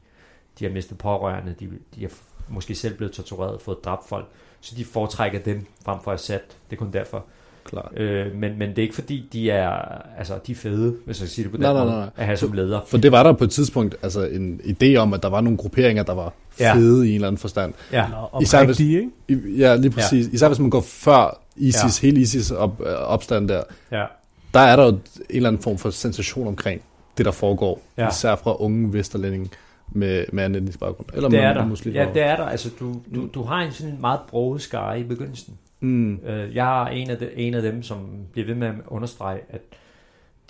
[0.59, 2.09] de har mistet pårørende, de, de er
[2.49, 4.25] måske selv blevet tortureret, fået dræbt folk.
[4.63, 6.39] Så de foretrækker dem frem for Assad.
[6.69, 7.23] Det er kun derfor.
[7.65, 7.91] Klart.
[7.97, 9.69] Øh, men, men det er ikke fordi, de er,
[10.17, 12.09] altså, de er fede, hvis jeg siger det på den Nej, nej, måde, nej.
[12.17, 12.79] at have som leder.
[12.87, 15.57] For det var der på et tidspunkt altså en idé om, at der var nogle
[15.57, 16.73] grupperinger, der var Ja.
[16.75, 17.73] fede i en eller anden forstand.
[17.91, 18.05] Ja,
[18.41, 19.09] Især hvis- ikke?
[19.57, 20.27] Ja, lige præcis.
[20.27, 20.31] Ja.
[20.33, 22.07] Især hvis man går før ISIS, ja.
[22.07, 22.07] Ja.
[22.07, 24.05] hele ISIS op, øh, opstand der, ja.
[24.53, 26.81] der er der jo en eller anden form for sensation omkring
[27.17, 27.81] det, der foregår.
[27.97, 28.03] Ja.
[28.03, 28.09] Ja.
[28.09, 29.49] Især fra unge vesterlændinge
[29.93, 31.09] med, med anden etnisk baggrund.
[31.13, 31.65] Eller Det er der.
[31.65, 32.43] muslim Ja, det er der.
[32.45, 35.57] Altså, du, du, du har en sådan meget broget skare i begyndelsen.
[35.79, 36.15] Mm.
[36.25, 39.39] Øh, Jeg er en af, de, en af dem, som bliver ved med at understrege,
[39.49, 39.61] at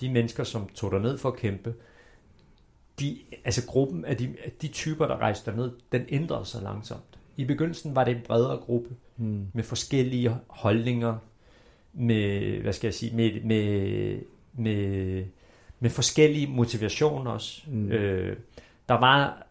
[0.02, 1.74] de mennesker, som tog derned for at kæmpe,
[3.00, 4.30] de, altså gruppen af de,
[4.62, 7.02] de typer, der rejste derned, den ændrede sig langsomt.
[7.38, 9.46] I begyndelsen var det en bredere gruppe Mm.
[9.54, 11.16] med forskellige holdninger,
[11.94, 14.18] med, hvad skal jeg sige, med, med,
[14.54, 15.24] med,
[15.80, 17.62] med forskellige motivationer også.
[17.68, 17.78] Mm.
[17.80, 17.92] Mm.
[17.92, 18.38] Øh,
[18.90, 19.48] der var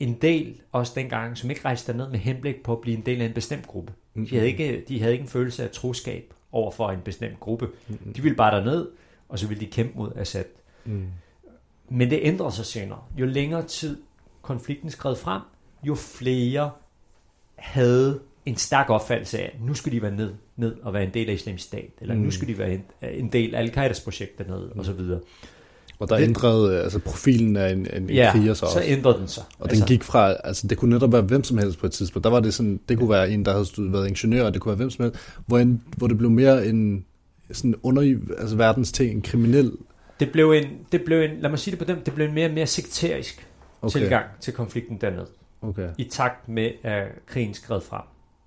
[0.00, 3.20] en del også dengang, som ikke rejste derned med henblik på at blive en del
[3.20, 3.92] af en bestemt gruppe.
[4.16, 7.68] De havde ikke, de havde ikke en følelse af troskab over for en bestemt gruppe.
[8.16, 8.88] De ville bare derned,
[9.28, 10.44] og så ville de kæmpe mod Assad.
[10.84, 11.06] Mm.
[11.88, 12.98] Men det ændrer sig senere.
[13.18, 13.96] Jo længere tid
[14.42, 15.42] konflikten skred frem,
[15.82, 16.70] jo flere
[17.56, 21.14] havde en stærk opfattelse af, at nu skal de være ned, ned og være en
[21.14, 22.20] del af islamisk stat, eller Mm.
[22.20, 24.78] nu skal de være en, en del af Al-Qaidas projekt dernede, mm.
[24.78, 25.20] og så videre.
[25.98, 28.78] Og der Det- ændrede øh, altså profilen af en, en, Ja, kriger så også.
[28.78, 29.44] så ændrede den sig.
[29.58, 32.24] Og den gik fra, altså det kunne netop være hvem som helst på et tidspunkt.
[32.24, 34.70] Der var det sådan, det kunne være en, der havde været ingeniør, og det kunne
[34.70, 37.04] være hvem som helst, hvor, en, hvor det blev mere en
[37.52, 39.72] sådan under, altså verdens ting, en kriminel.
[40.20, 42.34] Det blev en, det blev en, lad mig sige det på dem, det blev en
[42.34, 43.46] mere mere sekterisk
[43.82, 44.00] Okay.
[44.00, 45.26] tilgang til konflikten dernede,
[45.62, 45.88] Okay.
[45.98, 48.00] i takt med, at krigen skred frem.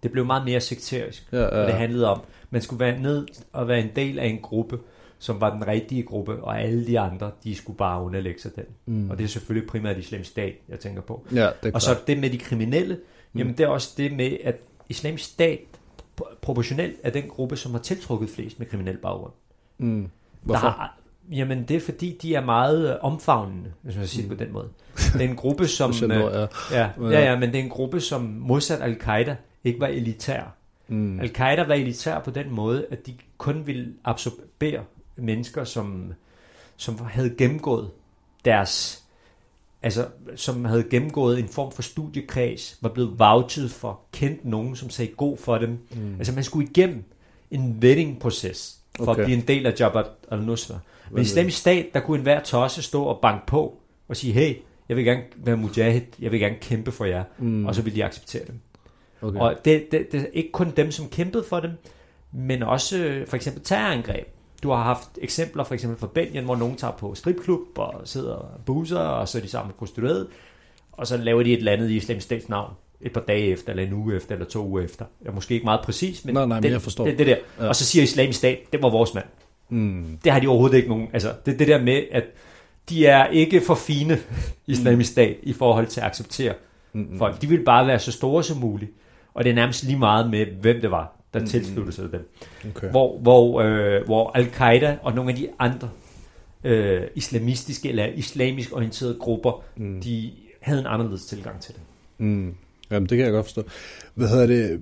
[0.04, 1.28] Det blev meget mere sekterisk.
[1.32, 1.78] Ja, Og det ja.
[1.78, 4.78] handlede om, man skulle være ned og være en del af en gruppe,
[5.20, 8.64] som var den rigtige gruppe, og alle de andre, de skulle bare underlægge sig den.
[8.86, 8.94] Mm.
[8.94, 9.10] Mm.
[9.10, 11.26] Og det er selvfølgelig primært islamisk stat, jeg tænker på.
[11.34, 13.00] Ja, det er Og så det med de kriminelle,
[13.34, 13.40] Mm.
[13.40, 14.56] jamen det er også det med, at
[14.90, 15.60] islamisk stat
[16.22, 19.34] pro- proportionelt er den gruppe, som har tiltrukket flest med kriminel baggrund.
[19.78, 20.02] Mm.
[20.02, 20.10] Der
[20.42, 20.68] Hvorfor?
[20.68, 20.98] har,
[21.32, 24.44] jamen det er fordi, de er meget øh, omfavnende, hvis man skal sige det på
[24.44, 24.70] den måde.
[25.14, 25.94] Det er en gruppe, som...
[26.04, 26.90] Øh, ja, Ja.
[27.02, 30.56] ja, ja, men det er en gruppe, som modsat al-Qaida ikke var elitær.
[30.88, 31.20] Mm.
[31.20, 34.84] Al-Qaida var elitær på den måde, at de kun ville absorbere
[35.22, 36.14] mennesker, som,
[36.78, 37.92] som havde gennemgået
[38.46, 39.04] deres
[39.82, 44.90] altså, som havde gennemgået en form for studiekreds, var blevet vouchet for, kendt nogen, som
[44.90, 45.70] sagde god for dem.
[45.70, 46.16] Mm.
[46.18, 47.04] Altså man skulle igennem
[47.52, 49.22] en vetting-proces for okay.
[49.22, 50.80] At blive en del af Jabhat al-Nusra.
[51.12, 53.78] Men i islamisk stat, der kunne enhver tosse stå og banke på
[54.08, 54.56] og sige, hey,
[54.90, 57.66] jeg vil gerne være mujahid, jeg vil gerne kæmpe for jer, mm.
[57.66, 58.60] og så vil de acceptere dem.
[59.22, 59.40] Okay.
[59.40, 61.72] Og det, det, det er ikke kun dem, som kæmpede for dem,
[62.32, 64.28] men også øh, for eksempel terrorangreb.
[64.64, 68.34] Du har haft eksempler for eksempel fra Belgien, hvor nogen tager på stripklub og sidder
[68.34, 70.28] og buser, og så er de sammen med prostituerede,
[70.92, 73.70] og så laver de et eller andet i islamisk stats navn et par dage efter,
[73.70, 75.06] eller en uge efter, eller to uger efter.
[75.22, 77.06] Jeg er måske ikke meget præcis, men Nej, nej, men det, jeg forstår.
[77.06, 77.36] Det, det der.
[77.60, 77.68] Ja.
[77.68, 79.26] Og så siger islamisk stat, det var vores mand.
[79.70, 80.18] Mm.
[80.24, 81.08] Det har de overhovedet ikke nogen.
[81.14, 82.24] Altså, det det der med, at
[82.90, 84.20] de er ikke for fine
[84.68, 86.54] islamisk stat i forhold til at acceptere
[86.94, 87.18] Mm.
[87.18, 87.42] folk.
[87.42, 88.92] De vil bare være så store som muligt.
[89.34, 92.30] Og det er nærmest lige meget med, hvem det var, der tilsluttede sig dem.
[92.70, 92.90] Okay.
[92.90, 95.90] Hvor, hvor, øh, hvor Al-Qaida og nogle af de andre
[96.64, 100.02] øh, islamistiske eller islamisk orienterede grupper, mm.
[100.02, 101.82] de havde en anderledes tilgang til det.
[102.18, 102.56] Mm.
[102.92, 103.64] Jamen, det kan jeg godt forstå.
[104.14, 104.82] Hvad hedder det?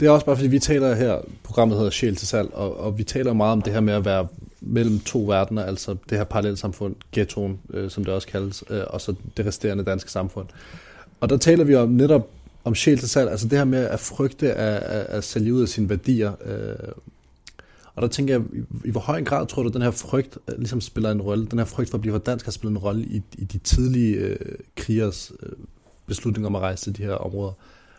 [0.00, 2.98] Det er også bare, fordi vi taler her, programmet hedder Sjæl til salg, og, og
[2.98, 4.26] vi taler meget om det her med at være
[4.60, 9.00] mellem to verdener, altså det her parallelsamfund, ghettoen, øh, som det også kaldes, øh, og
[9.00, 10.46] så det resterende danske samfund.
[11.20, 12.28] Og der taler vi om netop
[12.64, 15.62] om sjæl til salg, altså det her med at frygte at, at, at sælge ud
[15.62, 16.32] af sine værdier.
[16.44, 16.92] Øh,
[17.94, 20.58] og der tænker jeg, i, i hvor høj grad tror du, den her frygt øh,
[20.58, 22.78] ligesom spiller en rolle, den her frygt for at blive for dansk har spillet en
[22.78, 24.36] rolle i, i de tidlige øh,
[24.76, 25.52] krigers øh,
[26.06, 27.52] beslutning om at rejse til de her områder.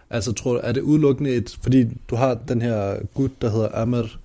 [0.10, 1.58] Altså, tror du, er det udelukkende et...
[1.62, 4.18] Fordi du har den her gut, der hedder Amr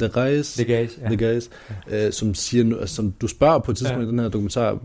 [0.00, 1.16] de Reis, Det gav ja.
[1.16, 1.50] de Reis
[1.90, 4.08] øh, som, siger, som du spørger på et tidspunkt ja.
[4.08, 4.78] I den her dokumentar,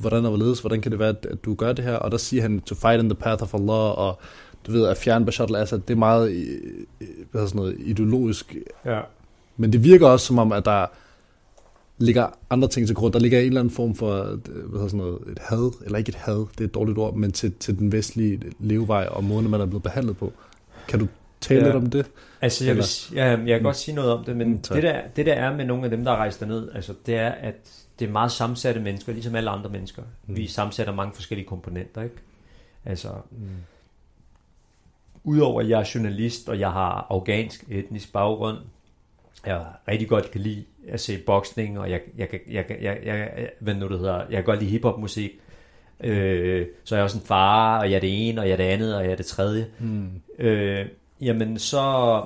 [0.00, 1.94] hvordan og hvorledes, hvordan kan det være, at du gør det her?
[1.94, 4.20] Og der siger han, to fight in the path of Allah, og
[4.66, 6.46] du ved, at fjerne Bashar al-Assad, det er meget øh,
[7.00, 8.56] øh, hvad sådan noget, ideologisk.
[8.84, 9.00] ja.
[9.56, 10.86] Men det virker også som om, at der
[11.98, 13.12] ligger andre ting til grund.
[13.12, 16.08] Der ligger en eller anden form for øh, hvad sådan noget, et had, eller ikke
[16.08, 19.50] et had, det er et dårligt ord, men til, til den vestlige levevej og måden,
[19.50, 20.32] man er blevet behandlet på.
[20.88, 21.06] Kan du
[21.42, 21.66] tale Ja.
[21.66, 22.06] lidt om det?
[22.40, 24.74] Altså, jeg, vil, s- ja, jeg kan godt sige noget om det, men Mm, tak.
[24.74, 27.28] det, der, det der er med nogle af dem, der rejser ned, altså, det er,
[27.30, 27.54] at
[27.98, 30.02] det er meget sammensatte mennesker, ligesom alle andre mennesker.
[30.26, 30.36] Mm.
[30.36, 32.16] Vi sammensætter mange forskellige komponenter, ikke?
[32.84, 33.38] Altså, mm.
[35.24, 38.56] udover at jeg er journalist, og jeg har afghansk etnisk baggrund,
[39.46, 43.30] jeg rigtig godt kan lide at se boksning, og jeg, jeg, jeg, jeg, jeg, jeg,
[43.38, 45.30] jeg, hvad nu det hedder, jeg kan godt lide hiphopmusik,
[46.00, 48.56] øh, så er jeg også en far, og jeg er det ene, og jeg er
[48.56, 49.66] det andet, og jeg er det tredje.
[49.78, 50.08] Mm.
[50.38, 50.86] Øh,
[51.22, 52.24] jamen så,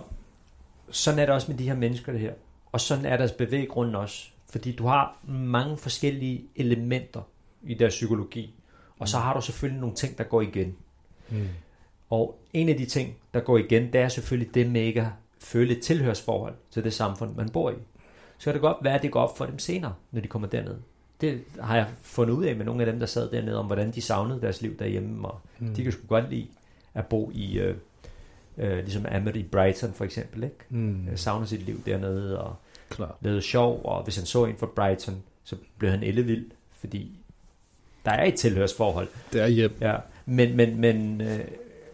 [0.91, 2.33] sådan er det også med de her mennesker det her.
[2.73, 4.29] Og sådan er deres bevæggrund også.
[4.51, 7.23] Fordi du har mange forskellige elementer
[7.63, 8.55] i deres psykologi.
[8.99, 10.77] Og så har du selvfølgelig nogle ting, der går igen.
[11.31, 11.49] Mm.
[12.11, 15.09] Og en af de ting, der går igen, det er selvfølgelig det med ikke at
[15.39, 17.75] føle et tilhørsforhold til det samfund, man bor i.
[18.39, 20.49] Så kan det godt være, at det går op for dem senere, når de kommer
[20.49, 20.77] derned.
[21.21, 23.91] Det har jeg fundet ud af med nogle af dem, der sad dernede, om hvordan
[23.91, 25.29] de savnede deres liv derhjemme.
[25.29, 25.75] Og mm.
[25.75, 26.47] de kan sgu godt lide
[26.95, 27.77] at bo i, øh,
[28.59, 30.57] øh, ligesom Ahmed i Brighton for eksempel, ikke?
[30.71, 31.09] Mm.
[31.09, 32.57] Øh, savner sit liv dernede, og
[32.91, 33.17] Klar.
[33.21, 37.11] lavede sjov, og hvis han så en fra Brighton, så blev han ellevild, fordi
[38.05, 39.09] der er et tilhørsforhold.
[39.33, 39.73] Det er hjem.
[39.81, 41.41] Ja, men, men, men, øh,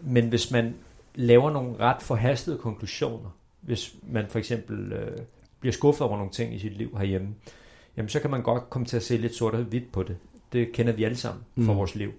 [0.00, 0.74] men hvis man
[1.14, 5.18] laver nogle ret forhastede konklusioner, hvis man for eksempel øh,
[5.60, 7.28] bliver skuffet over nogle ting i sit liv herhjemme,
[7.96, 10.16] jamen så kan man godt komme til at se lidt sort og hvidt på det.
[10.52, 11.78] Det kender vi alle sammen fra Mm.
[11.78, 12.12] vores liv.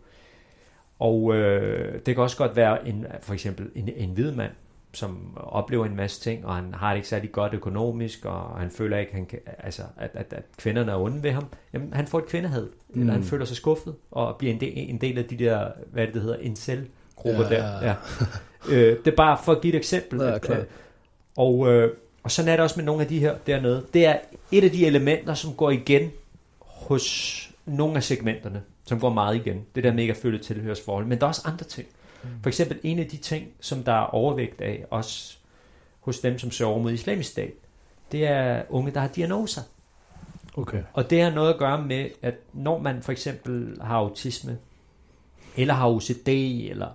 [1.00, 4.52] Og øh, det kan også godt være en, for eksempel en, en hvid mand,
[4.94, 8.70] som oplever en masse ting, og han har det ikke særlig godt økonomisk, og han
[8.72, 11.46] føler ikke, han kan, altså, at, at, at kvinderne er onde ved ham.
[11.74, 13.02] Jamen, han får et kvindehad, mm.
[13.02, 16.08] eller han føler sig skuffet, og bliver en del, en del af de der, hvad
[16.08, 17.84] det, hedder, incel-grupper Ja, der.
[17.84, 17.96] ja.
[18.70, 20.22] Øh, det er bare for at give et eksempel.
[20.22, 20.58] Ja, at, øh,
[21.38, 21.92] og, øh,
[22.24, 23.86] og sådan er det også med nogle af de her dernede.
[23.94, 24.18] Det er
[24.52, 26.12] et af de elementer, som går igen
[26.60, 29.66] hos nogle af segmenterne, som går meget igen.
[29.76, 31.06] Det der med ikke at føle tilhørsforhold.
[31.06, 31.88] Men der er også andre ting.
[32.42, 35.38] For eksempel en af de ting, som der er overvægt af, også
[36.00, 37.54] hos dem, som søger over mod islamisk stat,
[38.12, 39.62] det er unge, der har diagnoser.
[40.58, 40.84] Okay.
[40.94, 44.58] Og det har noget at gøre med, at når man for eksempel har autisme,
[45.58, 46.28] eller har OCD,
[46.70, 46.88] eller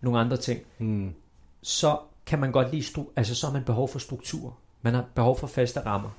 [0.00, 1.14] nogle andre ting, Mm.
[1.62, 4.56] så kan man godt lide, stru- altså så har man behov for struktur.
[4.82, 6.10] Man har behov for faste rammer.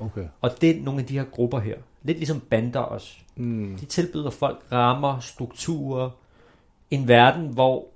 [0.00, 0.24] Okay.
[0.40, 1.76] Og det er nogle af de her grupper her.
[2.02, 3.16] Lidt ligesom bander også.
[3.36, 3.76] Mm.
[3.80, 6.10] De tilbyder folk rammer, strukturer,
[6.90, 7.86] en verden, hvor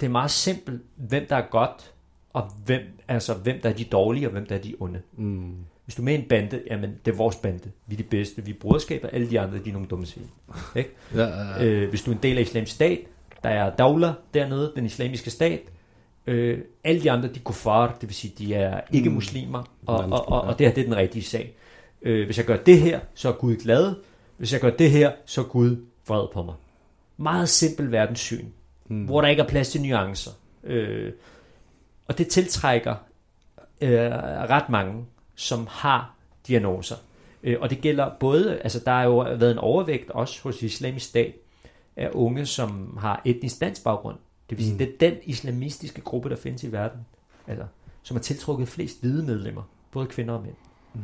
[0.00, 1.92] det er meget simpelt, hvem der er godt,
[2.32, 5.00] og hvem, altså, hvem der er de dårlige, og hvem der er de onde.
[5.16, 5.54] Mm.
[5.84, 7.70] Hvis du er med en bande, jamen det er vores bande.
[7.86, 8.44] Vi er de bedste.
[8.44, 9.08] Vi er broderskaber.
[9.08, 10.30] Alle de andre, de er nogle dumme svin.
[10.76, 10.90] Ikke?
[11.14, 11.64] Ja, ja, ja.
[11.64, 13.00] Øh, hvis du er en del af islamisk stat,
[13.42, 15.60] der er Dawla dernede, den islamiske stat.
[16.26, 19.14] Øh, alle de andre, de er kuffar, det vil sige, de er ikke Mm.
[19.14, 21.54] muslimer, og, og, og, og det her, det er den rigtige sag.
[22.02, 23.94] Øh, hvis jeg gør det her, så er Gud glad.
[24.36, 25.76] Hvis jeg gør det her, så er Gud
[26.08, 26.54] vred på mig.
[27.16, 28.46] meget simpelt verdenssyn,
[28.88, 29.04] mm.
[29.04, 30.30] hvor der ikke er plads til nuancer.
[30.64, 31.12] Øh,
[32.08, 32.94] og det tiltrækker
[33.80, 34.10] øh,
[34.50, 35.04] ret mange,
[35.34, 36.14] som har
[36.48, 36.96] diagnoser.
[37.42, 41.08] Øh, og det gælder både, altså der har jo været en overvægt også hos islamisk
[41.08, 41.34] stat
[41.96, 44.16] af unge, som har etnisk dansk baggrund.
[44.52, 44.78] Det vil sige, mm.
[44.78, 47.00] det er den islamistiske gruppe, der findes i verden,
[47.46, 47.64] altså,
[48.02, 49.62] som har tiltrukket flest hvide medlemmer,
[49.92, 50.54] både kvinder og mænd.
[50.94, 51.00] Mm.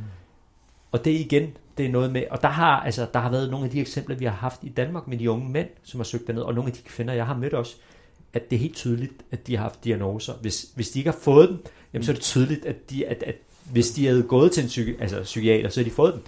[0.92, 3.66] Og det igen, det er noget med, og der har, altså, der har været nogle
[3.66, 6.26] af de eksempler, vi har haft i Danmark med de unge mænd, som har søgt
[6.26, 7.76] derned, og nogle af de kvinder, jeg har mødt også,
[8.32, 10.34] at det er helt tydeligt, at de har haft diagnoser.
[10.34, 13.22] Hvis, hvis de ikke har fået dem, jamen, så er det tydeligt, at, de, at,
[13.22, 13.34] at
[13.72, 16.22] hvis de havde gået til en psyki, altså, psykiater, så har de fået dem.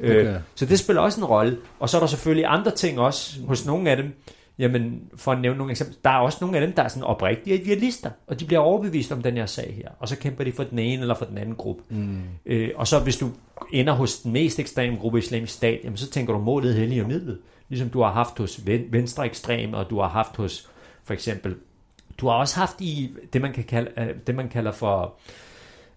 [0.00, 0.34] Øh, okay.
[0.34, 1.58] Øh, så det spiller også en rolle.
[1.78, 4.14] Og så er der selvfølgelig andre ting også hos nogle af dem.
[4.58, 7.02] Jamen, for at nævne nogle eksempler, der er også nogle af dem, der er sådan
[7.02, 10.52] oprigtige idealister, og de bliver overbevist om den her sag her, og så kæmper de
[10.52, 11.82] for den ene eller for den anden gruppe.
[11.88, 12.20] Mm.
[12.46, 13.30] Øh, og så hvis du
[13.72, 17.08] ender hos den mest ekstreme gruppe islamisk stat, jamen så tænker du målet hellige og
[17.08, 17.38] midlet,
[17.68, 20.68] ligesom du har haft hos venstre ekstreme, og du har haft hos
[21.04, 21.54] for eksempel,
[22.18, 25.14] du har også haft i det, man, kan kalde, øh, det, man kalder for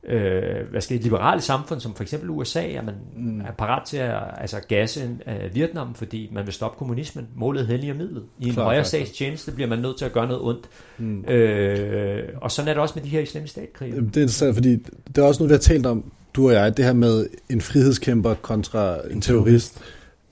[0.03, 3.41] øh, hvad skal et liberalt samfund, som for eksempel USA, er man mm.
[3.41, 7.27] er parat til at altså, gasse uh, Vietnam, fordi man vil stoppe kommunismen.
[7.35, 8.23] Målet helliger midlet.
[8.39, 10.69] I en højere sags tjeneste bliver man nødt til at gøre noget ondt.
[10.97, 11.25] Mm.
[11.25, 13.91] Øh, og sådan er det også med de her islamiske statkrige.
[13.91, 14.75] Det er interessant, fordi
[15.07, 17.61] det er også noget, vi har talt om, du og jeg, det her med en
[17.61, 19.81] frihedskæmper kontra en terrorist.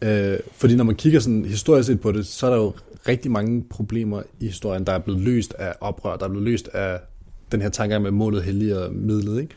[0.02, 2.74] Øh, fordi når man kigger sådan historisk set på det, så er der jo
[3.08, 6.68] rigtig mange problemer i historien, der er blevet løst af oprør, der er blevet løst
[6.68, 7.00] af
[7.52, 9.42] den her tanke med målet helliger midlet.
[9.42, 9.56] Ikke?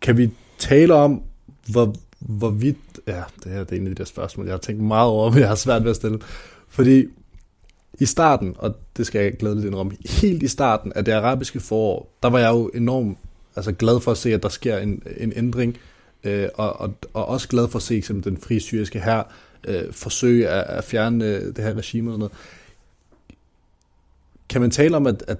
[0.00, 1.22] Kan vi tale om,
[1.70, 2.76] hvor, hvorvidt...
[3.06, 5.30] Ja, det her det er en af de der spørgsmål, jeg har tænkt meget over,
[5.30, 6.18] men jeg har svært ved at stille.
[6.68, 7.06] Fordi
[8.00, 11.60] i starten, og det skal jeg glæde lidt om, helt i starten af det arabiske
[11.60, 13.18] forår, der var jeg jo enormt
[13.56, 15.78] altså glad for at se, at der sker en, en ændring,
[16.24, 19.22] øh, og, og, og også glad for at se eksempel den frie syriske her
[19.64, 22.32] øh, forsøge at, at fjerne øh, det her regime og noget.
[24.48, 25.38] Kan man tale om, at, at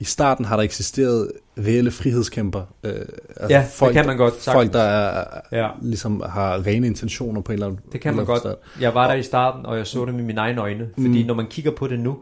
[0.00, 2.62] i starten har der eksisteret reelle frihedskæmper.
[2.84, 3.08] Øh, altså
[3.48, 4.34] ja, folk, det kan man godt.
[4.34, 4.54] Sagtens.
[4.54, 5.68] Folk, der er, ja.
[5.82, 8.46] ligesom har rene intentioner på en eller anden Det kan man godt.
[8.80, 10.88] Jeg var der i starten, og jeg så det med mine egne øjne.
[10.94, 11.26] Fordi mm.
[11.26, 12.18] når man kigger på det nu,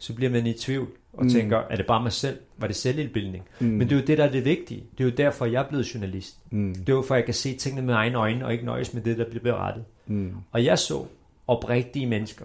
[0.00, 1.30] så bliver man i tvivl og mm.
[1.30, 2.38] tænker, er det bare mig selv?
[2.58, 3.44] Var det selvindbildning?
[3.58, 3.66] Mm.
[3.66, 4.84] Men det er jo det, der er det vigtige.
[4.98, 6.36] Det er jo derfor, jeg er blevet journalist.
[6.50, 6.74] Mm.
[6.74, 8.94] Det er jo for, at jeg kan se tingene med egne øjne, og ikke nøjes
[8.94, 9.84] med det, der bliver berettet.
[10.06, 10.32] Mm.
[10.52, 11.04] Og jeg så
[11.46, 12.44] oprigtige mennesker,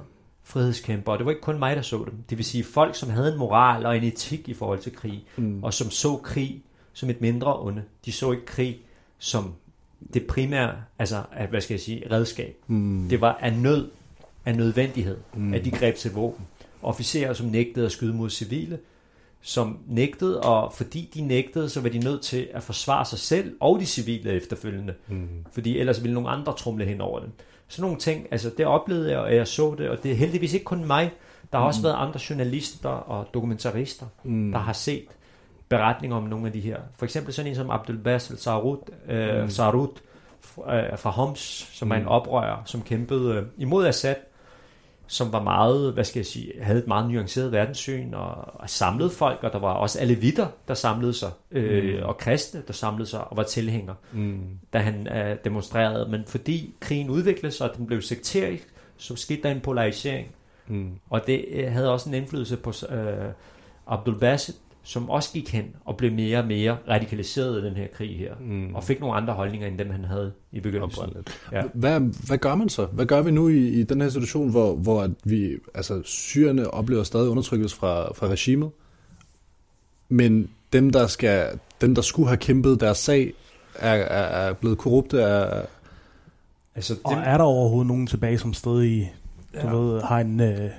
[0.51, 2.23] frihedskæmper, og det var ikke kun mig, der så dem.
[2.29, 5.25] Det vil sige folk, som havde en moral og en etik i forhold til krig,
[5.37, 5.63] mm.
[5.63, 7.83] og som så krig som et mindre onde.
[8.05, 8.79] De så ikke krig
[9.19, 9.53] som
[10.13, 12.55] det primære, altså at, hvad skal jeg sige, redskab.
[12.67, 13.07] Mm.
[13.09, 13.89] Det var af nød,
[14.45, 15.53] af nødvendighed, mm.
[15.53, 16.45] at de greb til våben.
[16.83, 18.79] Officerer, som nægtede at skyde mod civile,
[19.41, 23.55] som nægtede, og fordi de nægtede, så var de nødt til at forsvare sig selv
[23.59, 24.93] og de civile efterfølgende.
[25.07, 25.27] Mm.
[25.51, 27.29] Fordi ellers ville nogle andre trumle hen over dem.
[27.71, 30.53] Sådan nogle ting, altså det oplevede jeg, og jeg så det, og det er heldigvis
[30.53, 31.11] ikke kun mig.
[31.51, 31.67] Der har mm.
[31.67, 34.51] også været andre journalister og dokumentarister, mm.
[34.51, 35.05] der har set
[35.69, 36.77] beretninger om nogle af de her.
[36.95, 38.79] For eksempel sådan en som Abdel Basel Sarut,
[39.09, 39.49] øh, mm.
[39.49, 39.89] Sarut
[40.57, 41.91] øh, fra Homs, som mm.
[41.91, 44.15] er en oprører, som kæmpede øh, imod Assad,
[45.11, 49.09] som var meget, hvad skal jeg sige, havde et meget nuanceret verdenssyn og, og samlede
[49.09, 52.03] folk, og der var også alevitter, der samlede sig, øh, mm.
[52.03, 54.39] og kristne, der samlede sig og var tilhængere, mm.
[54.73, 56.11] da han øh, demonstrerede.
[56.11, 60.27] Men fordi krigen udviklede sig, og den blev sekterisk, så skete der en polarisering.
[60.67, 60.91] Mm.
[61.09, 63.31] Og det øh, havde også en indflydelse på øh,
[63.87, 67.87] Abdul Basit, som også gik hen og blev mere og mere radikaliseret i den her
[67.87, 68.75] krig her, mm.
[68.75, 71.03] og fik nogle andre holdninger end dem, han havde i begyndelsen.
[71.51, 71.63] Ja.
[71.73, 72.85] Hvad, hvad gør man så?
[72.85, 76.73] Hvad gør vi nu i, i den her situation, hvor, hvor at vi, altså syrerne
[76.73, 78.69] oplever stadig undertrykkelse fra, fra regimet,
[80.09, 83.33] men dem, der skal, dem, der skulle have kæmpet deres sag,
[83.75, 85.65] er, er, er blevet korrupte af...
[86.75, 87.01] Altså, dem...
[87.03, 89.13] Og er der overhovedet nogen tilbage, som stadig
[89.53, 89.75] du ja.
[89.75, 90.41] ved, har en...
[90.41, 90.69] Øh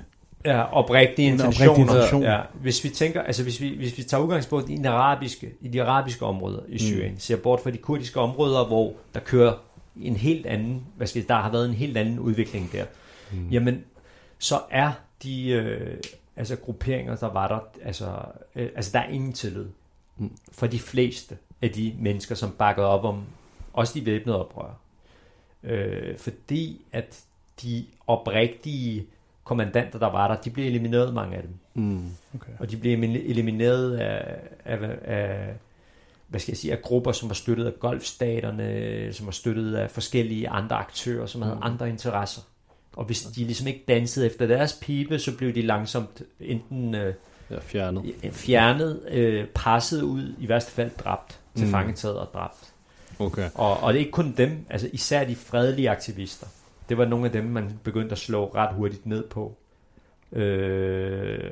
[0.45, 1.71] Ja, oprigtige intentioner.
[1.71, 2.23] Oprigtig intention.
[2.23, 2.41] ja.
[2.53, 5.83] Hvis vi tænker, altså hvis vi, hvis vi tager udgangspunkt i, den arabiske, i de
[5.83, 7.19] arabiske områder i Syrien, mm.
[7.19, 9.53] ser bort fra de kurdiske områder, hvor der kører
[10.01, 12.85] en helt anden, hvad skal der har været en helt anden udvikling der,
[13.31, 13.49] mm.
[13.49, 13.83] jamen
[14.39, 14.91] så er
[15.23, 15.97] de øh,
[16.35, 18.05] altså grupperinger, der var der, altså,
[18.55, 19.65] øh, altså der er ingen tillid
[20.17, 20.31] mm.
[20.51, 23.23] for de fleste af de mennesker, som bakkede op om
[23.73, 24.79] også de væbnede oprør.
[25.63, 27.23] Øh, fordi at
[27.61, 29.07] de oprigtige
[29.43, 31.53] kommandanter, der var der, de blev elimineret, mange af dem.
[31.73, 32.09] Mm.
[32.35, 32.51] Okay.
[32.59, 34.35] Og de blev elimineret af,
[34.65, 35.53] af, af,
[36.27, 39.91] hvad skal jeg sige, af grupper, som var støttet af golfstaterne, som var støttet af
[39.91, 41.61] forskellige andre aktører, som havde mm.
[41.63, 42.41] andre interesser.
[42.95, 47.13] Og hvis de ligesom ikke dansede efter deres pibe, så blev de langsomt enten øh,
[47.51, 51.71] ja, fjernet, fjernet øh, presset ud, i værste fald dræbt, til mm.
[51.71, 52.73] fangetaget og dræbt.
[53.19, 53.49] Okay.
[53.55, 56.47] Og, og det er ikke kun dem, altså især de fredelige aktivister.
[56.89, 59.57] Det var nogle af dem, man begyndte at slå ret hurtigt ned på.
[60.31, 61.51] Øh,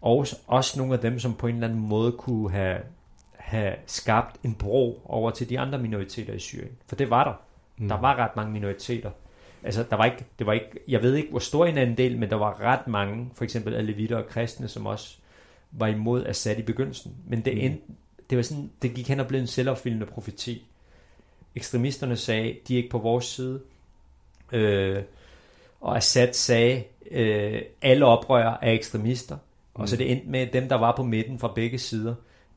[0.00, 2.78] og også nogle af dem, som på en eller anden måde kunne have,
[3.36, 6.72] have skabt en bro over til de andre minoriteter i Syrien.
[6.86, 7.32] For det var der.
[7.78, 7.88] Mm.
[7.88, 9.10] Der var ret mange minoriteter.
[9.62, 12.18] Altså, der var ikke, det var ikke, jeg ved ikke, hvor stor en anden del,
[12.18, 15.16] men der var ret mange, for eksempel alevitter og kristne, som også
[15.70, 17.16] var imod Assad i begyndelsen.
[17.26, 17.60] Men det, mm.
[17.60, 17.82] endte,
[18.30, 20.66] det, var sådan, det gik hen og blev en selvopfyldende profeti.
[21.54, 23.60] Ekstremisterne sagde, de er ikke på vores side.
[24.54, 25.02] Øh,
[25.80, 29.34] og Assad sagde, øh, alle oprører er ekstremister.
[29.34, 29.82] Mm.
[29.82, 32.14] Og så det endte med, at dem, der var på midten fra begge sider,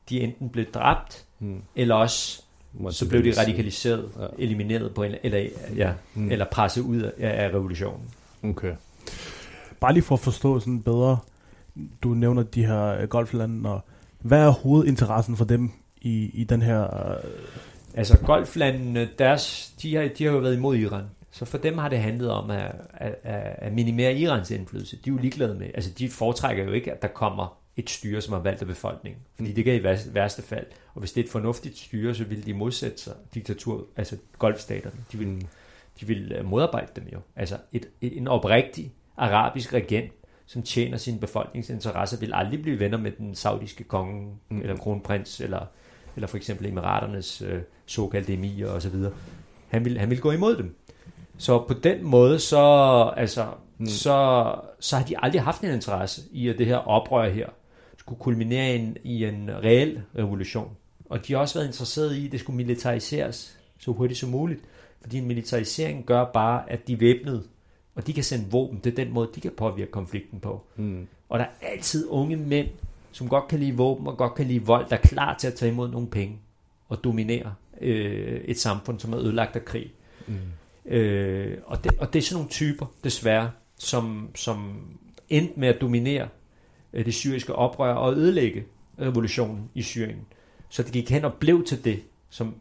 [0.08, 1.62] de enten blev dræbt, mm.
[1.76, 2.42] eller også
[2.90, 4.26] så blev de radikaliseret, ja.
[4.38, 6.30] elimineret på en, eller, ja, mm.
[6.30, 8.10] eller presset ud af, af revolutionen.
[8.42, 8.74] Okay.
[9.80, 11.18] Bare lige for at forstå sådan bedre,
[12.02, 13.80] du nævner de her øh, golflande, og
[14.18, 15.70] hvad er hovedinteressen for dem
[16.00, 16.82] i, i den her...
[16.84, 17.30] Uh...
[17.94, 21.04] Altså golflandene, deres, de, har, de har jo været imod Iran.
[21.38, 23.14] Så for dem har det handlet om at, at,
[23.58, 24.96] at, minimere Irans indflydelse.
[24.96, 28.20] De er jo ligeglade med, altså de foretrækker jo ikke, at der kommer et styre,
[28.20, 29.22] som er valgt af befolkningen.
[29.36, 29.84] Fordi det kan i
[30.14, 30.66] værste fald.
[30.94, 34.96] Og hvis det er et fornuftigt styre, så vil de modsætte sig diktatur, altså golfstaterne.
[35.12, 35.46] De vil,
[36.00, 37.18] de vil øh, modarbejde dem jo.
[37.36, 40.12] Altså et, en oprigtig arabisk regent,
[40.46, 44.60] som tjener sin befolkningsinteresse, vil aldrig blive venner med den saudiske konge, mm.
[44.60, 45.66] eller kronprins, eller,
[46.16, 48.94] eller for eksempel emiraternes øh, såkaldte emirer osv.
[49.68, 50.76] Han vil, han vil gå imod dem.
[51.38, 52.60] Så på den måde, så,
[53.16, 53.46] altså,
[53.78, 53.86] mm.
[53.86, 57.48] så, så har de aldrig haft en interesse i, at det her oprør her
[57.96, 60.70] skulle kulminere i en, i en reel revolution.
[61.04, 64.60] Og de har også været interesseret i, at det skulle militariseres så hurtigt som muligt.
[65.00, 67.42] Fordi en militarisering gør bare, at de er væbnede,
[67.94, 68.80] og de kan sende våben.
[68.84, 70.62] Det er den måde, de kan påvirke konflikten på.
[70.76, 71.06] Mm.
[71.28, 72.68] Og der er altid unge mænd,
[73.12, 75.54] som godt kan lide våben og godt kan lide vold, der er klar til at
[75.54, 76.38] tage imod nogle penge
[76.88, 79.92] og dominere øh, et samfund, som er ødelagt af krig.
[80.26, 80.34] Mm.
[80.88, 84.80] Øh, og, det, og det er sådan nogle typer, desværre, som, som
[85.28, 86.28] endte med at dominere
[86.92, 88.64] øh, det syriske oprør og ødelægge
[89.00, 90.26] revolutionen i Syrien.
[90.68, 92.54] Så det gik hen og blev til det, som,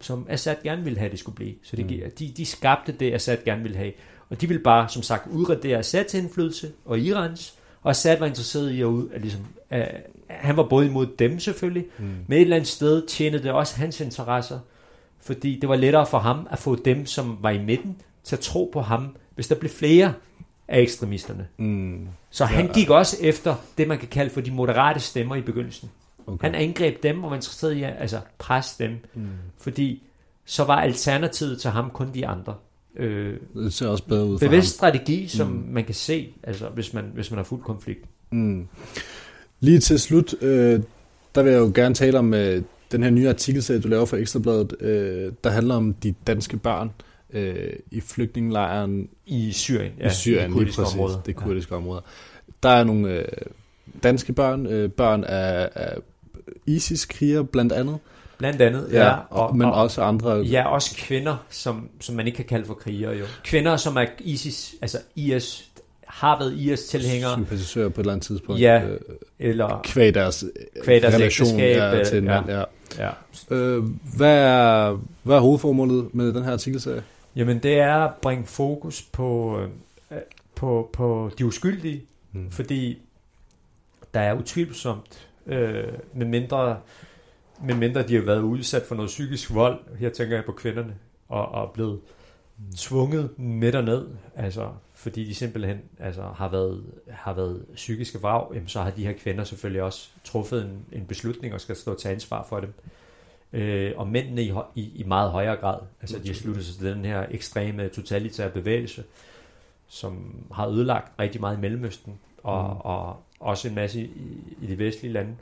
[0.00, 1.54] som Assad gerne ville have, det skulle blive.
[1.62, 2.10] Så det, mm.
[2.18, 3.92] de, de skabte det, Assad gerne ville have.
[4.28, 8.70] Og de ville bare, som sagt, udradere Assads indflydelse og Irans, og Assad var interesseret
[8.70, 12.04] i at, ud, at, ligesom, at han var både imod dem selvfølgelig, mm.
[12.04, 14.58] men et eller andet sted tjenede det også hans interesser,
[15.26, 18.40] fordi det var lettere for ham at få dem, som var i midten, til at
[18.40, 20.12] tro på ham, hvis der blev flere
[20.68, 21.46] af ekstremisterne.
[21.58, 22.08] Mm.
[22.30, 25.90] Så han gik også efter det, man kan kalde for de moderate stemmer i begyndelsen.
[26.26, 26.46] Okay.
[26.46, 29.28] Han angreb dem og var interesseret i at altså, presse dem, mm.
[29.58, 30.02] fordi
[30.44, 32.54] så var alternativet til ham kun de andre.
[32.96, 34.90] Øh, det ser også bedre ud for Bevidst ham.
[34.90, 35.64] strategi, som mm.
[35.68, 38.04] man kan se, altså, hvis, man, hvis man har fuld konflikt.
[38.30, 38.68] Mm.
[39.60, 40.80] Lige til slut, øh,
[41.34, 42.62] der vil jeg jo gerne tale om øh,
[42.92, 46.90] den her nye artikelserie, du laver for Ekstrabladet, øh, der handler om de danske børn
[47.32, 51.20] øh, i flygtningelejren i Syrien, ja, i Syrien, det kurdiske område.
[51.26, 51.80] Det kurdiske ja.
[51.80, 52.02] område.
[52.62, 53.24] Der er nogle øh,
[54.02, 55.96] danske børn, øh, børn af, af
[56.66, 57.98] ISIS-kriger blandt andet.
[58.38, 59.06] Blandt andet, ja.
[59.06, 60.36] ja og, men og, også andre...
[60.36, 63.24] Ja, også kvinder, som, som man ikke kan kalde for krigere jo.
[63.44, 65.70] Kvinder, som er ISIS, altså IS,
[66.14, 67.34] har været IS-tilhængere.
[67.34, 68.60] Sympatisører på et eller andet tidspunkt.
[68.60, 68.98] Ja, øh,
[69.38, 69.80] eller...
[69.84, 70.44] Kvæg deres,
[70.84, 71.58] kvæg deres relation
[72.04, 72.40] til en ja.
[72.40, 72.62] mand, ja.
[72.98, 73.10] ja.
[73.50, 73.84] Øh,
[74.16, 77.02] hvad, er, hvad er hovedformålet med den her artikelserie?
[77.36, 79.60] Jamen, det er at bringe fokus på,
[80.10, 80.18] øh,
[80.54, 82.02] på, på de uskyldige,
[82.32, 82.50] mm.
[82.50, 82.98] fordi
[84.14, 85.84] der er utvivlsomt, øh,
[86.14, 86.76] med mindre
[87.62, 90.94] med mindre de har været udsat for noget psykisk vold, her tænker jeg på kvinderne,
[91.28, 92.00] og, og blevet
[92.76, 94.06] tvunget midt og ned,
[94.36, 94.68] altså
[95.04, 99.12] fordi de simpelthen altså, har, været, har været psykiske vrag, jamen, så har de her
[99.12, 102.72] kvinder selvfølgelig også truffet en, en beslutning og skal stå til ansvar for dem.
[103.52, 106.86] Øh, og mændene i, i, i meget højere grad, altså de har sluttet sig til
[106.86, 109.04] den her ekstreme totalitære bevægelse,
[109.88, 112.80] som har ødelagt rigtig meget i Mellemøsten, og, mm.
[112.80, 114.10] og også en masse i,
[114.62, 115.36] i de vestlige lande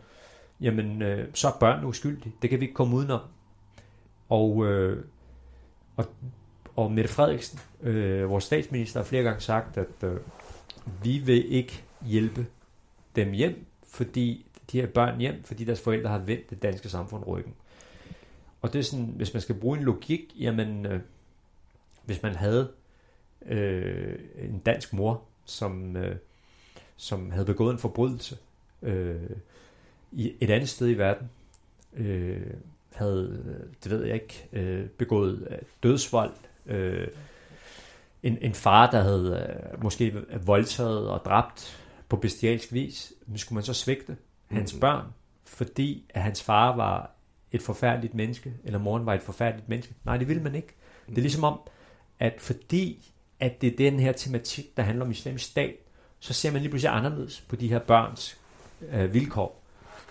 [0.63, 2.35] jamen øh, så er børn uskyldige.
[2.43, 3.21] Det kan vi ikke komme udenom.
[4.29, 5.05] Og, øh,
[5.97, 6.05] og,
[6.77, 10.17] og Mette Frederiksen, øh, vores statsminister, har flere gange sagt, at øh,
[11.03, 12.47] vi vil ikke hjælpe
[13.17, 17.27] dem hjem, fordi de her børn hjem, fordi deres forældre har vendt det danske samfund
[17.27, 17.55] ryggen.
[18.63, 21.01] Og det er sådan, hvis man skal bruge en logik, jamen, øh,
[22.05, 22.71] hvis man havde
[23.47, 26.17] øh, en dansk mor, som, øh,
[26.97, 28.37] som havde begået en forbrydelse,
[28.83, 29.31] øh,
[30.13, 31.31] i et andet sted i verden
[31.95, 32.55] øh,
[32.95, 36.33] havde, øh, det ved jeg ikke, øh, begået øh, dødsvold.
[36.67, 37.09] Øh,
[38.23, 43.55] en, en far, der havde øh, måske voldtaget og dræbt på bestialsk vis, men skulle
[43.55, 44.17] man så svigte
[44.51, 44.81] hans mm.
[44.81, 45.07] børn,
[45.45, 47.11] fordi at hans far var
[47.53, 49.95] et forfærdeligt menneske, eller moren var et forfærdeligt menneske?
[50.05, 50.75] Nej, det ville man ikke.
[51.09, 51.59] Det er ligesom om,
[52.21, 55.75] at fordi at det er den her tematik, der handler om islamisk stat,
[56.21, 58.39] så ser man lige pludselig anderledes på de her børns
[58.93, 59.63] øh, vilkår.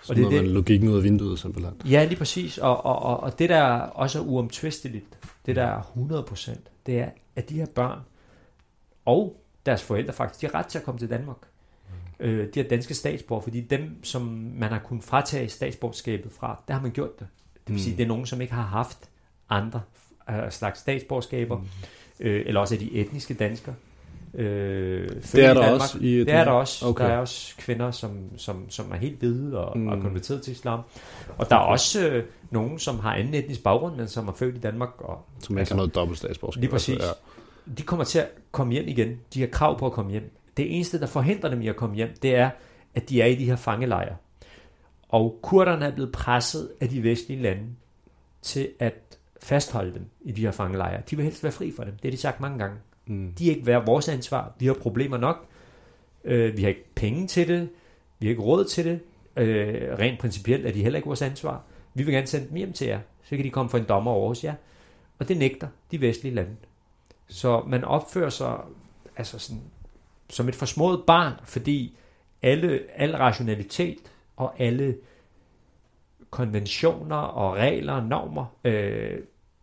[0.02, 1.74] Så og det er man logikken ud af vinduet simpelthen.
[1.84, 2.58] Ja, lige præcis.
[2.58, 7.10] Og, og, og, og det, der også er uomtvisteligt, det der er 100%, det er,
[7.36, 7.98] at de her børn
[9.04, 11.36] og deres forældre faktisk, de har ret til at komme til Danmark.
[12.18, 12.24] Mm.
[12.24, 14.22] Øh, de her danske statsborger, fordi dem, som
[14.54, 17.26] man har kunnet fratage statsborgerskabet fra, der har man gjort det.
[17.54, 17.78] Det vil mm.
[17.78, 19.10] sige, det er nogen, som ikke har haft
[19.48, 19.80] andre
[20.30, 21.66] øh, slags statsborgerskaber, mm.
[22.20, 23.74] øh, eller også er de etniske danskere.
[24.34, 25.80] Øh, det er der Danmark.
[25.80, 25.98] også?
[26.00, 26.86] I det er der også.
[26.86, 27.04] Okay.
[27.04, 29.88] Der er også kvinder, som, som, som er helt hvide og, mm.
[29.88, 30.80] og konverteret til islam.
[31.38, 34.56] Og der er også øh, nogen, som har anden etnisk baggrund, men som er født
[34.56, 34.90] i Danmark.
[34.98, 36.60] Og, som ikke altså, har noget dobbelt statsborgerskab.
[36.60, 36.94] Lige præcis.
[36.94, 37.14] Altså,
[37.66, 37.72] ja.
[37.78, 39.20] De kommer til at komme hjem igen.
[39.34, 40.36] De har krav på at komme hjem.
[40.56, 42.50] Det eneste, der forhindrer dem i at komme hjem, det er,
[42.94, 44.16] at de er i de her fangelejre.
[45.08, 47.62] Og kurderne er blevet presset af de vestlige lande
[48.42, 48.94] til at
[49.42, 51.02] fastholde dem i de her fangelejre.
[51.10, 51.92] De vil helst være fri for dem.
[51.92, 52.76] Det har de sagt mange gange.
[53.06, 53.32] Mm.
[53.32, 54.52] De er ikke værd vores ansvar.
[54.58, 55.46] Vi har problemer nok.
[56.24, 57.68] Øh, vi har ikke penge til det.
[58.18, 59.00] Vi har ikke råd til det.
[59.36, 61.62] Øh, rent principielt er de heller ikke vores ansvar.
[61.94, 63.00] Vi vil gerne sende dem hjem til jer.
[63.22, 64.54] Så kan de komme for en dommer over hos jer.
[65.18, 66.56] Og det nægter de vestlige lande.
[67.28, 68.58] Så man opfører sig
[69.16, 69.62] altså sådan,
[70.30, 71.96] som et forsmået barn, fordi
[72.42, 73.98] alle, al rationalitet
[74.36, 74.96] og alle
[76.30, 79.18] konventioner og regler og normer øh,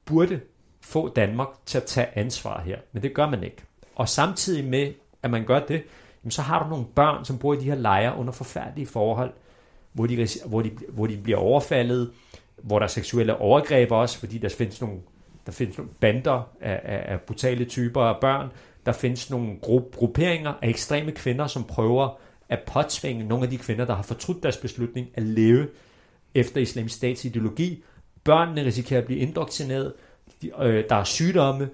[0.05, 0.41] burde
[0.89, 2.77] få Danmark til at tage ansvar her.
[2.91, 3.57] Men det gør man ikke.
[3.95, 5.83] Og samtidig med, at man gør det,
[6.23, 9.33] jamen så har du nogle børn, som bor i de her lejre under forfærdelige forhold,
[9.93, 12.11] hvor de, hvor de, hvor de bliver overfaldet,
[12.63, 14.97] hvor der er seksuelle overgreb også, fordi der findes nogle,
[15.45, 18.51] der findes nogle bander af, af, af brutale typer af børn.
[18.85, 22.19] Der findes nogle grupperinger af ekstreme kvinder, som prøver
[22.49, 25.67] at påtvinge nogle af de kvinder, der har fortrudt deres beslutning at leve
[26.35, 27.83] efter islamisk stats ideologi.
[28.23, 29.93] Børnene risikerer at blive indoktrineret,
[30.41, 31.69] de, øh, der er sygdomme,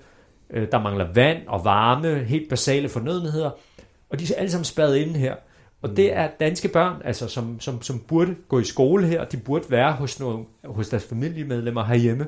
[0.49, 3.51] øh, der mangler vand og varme, helt basale fornødenheder,
[4.09, 5.35] og de er alle sammen spadet inde her.
[5.81, 9.37] Og det er danske børn, altså, som, som, som burde gå i skole her, de
[9.37, 12.27] burde være hos, nogle, hos deres familiemedlemmer herhjemme.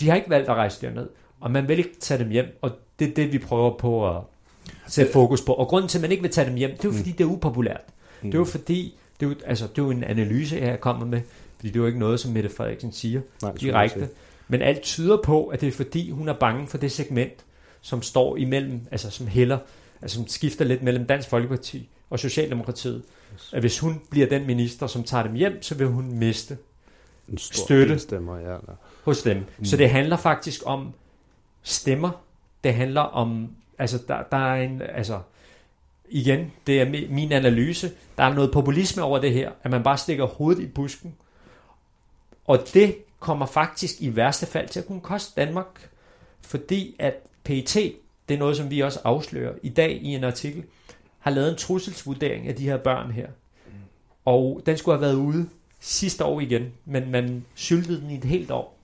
[0.00, 1.08] De har ikke valgt at rejse derned,
[1.40, 4.22] og man vil ikke tage dem hjem, og det er det, vi prøver på at
[4.86, 5.52] sætte fokus på.
[5.52, 7.20] Og grunden til, at man ikke vil tage dem hjem, det er jo fordi, det
[7.20, 7.80] er upopulært.
[8.22, 11.06] Det er jo fordi, det er jo, altså, det er jo en analyse, jeg kommer
[11.06, 11.20] med,
[11.56, 14.08] fordi det er jo ikke noget, som Mette Frederiksen siger Nej, direkte.
[14.50, 17.44] Men alt tyder på, at det er fordi, hun er bange for det segment,
[17.80, 19.58] som står imellem, altså som heller,
[20.02, 23.02] altså som skifter lidt mellem Dansk Folkeparti og Socialdemokratiet.
[23.34, 23.52] Yes.
[23.52, 26.58] At hvis hun bliver den minister, som tager dem hjem, så vil hun miste
[27.28, 28.58] en stor støtte stemmer, ja, ja.
[29.04, 29.44] hos dem.
[29.58, 29.64] Mm.
[29.64, 30.92] Så det handler faktisk om
[31.62, 32.10] stemmer.
[32.64, 33.48] Det handler om,
[33.78, 35.20] altså der, der er en, altså
[36.08, 39.98] igen, det er min analyse, der er noget populisme over det her, at man bare
[39.98, 41.14] stikker hovedet i busken.
[42.44, 45.90] Og det kommer faktisk i værste fald til at kunne koste Danmark,
[46.42, 47.14] fordi at
[47.44, 47.74] PET,
[48.28, 50.64] det er noget, som vi også afslører i dag i en artikel,
[51.18, 53.28] har lavet en trusselsvurdering af de her børn her.
[54.24, 55.48] Og den skulle have været ude
[55.80, 58.76] sidste år igen, men man syltede den i et helt år.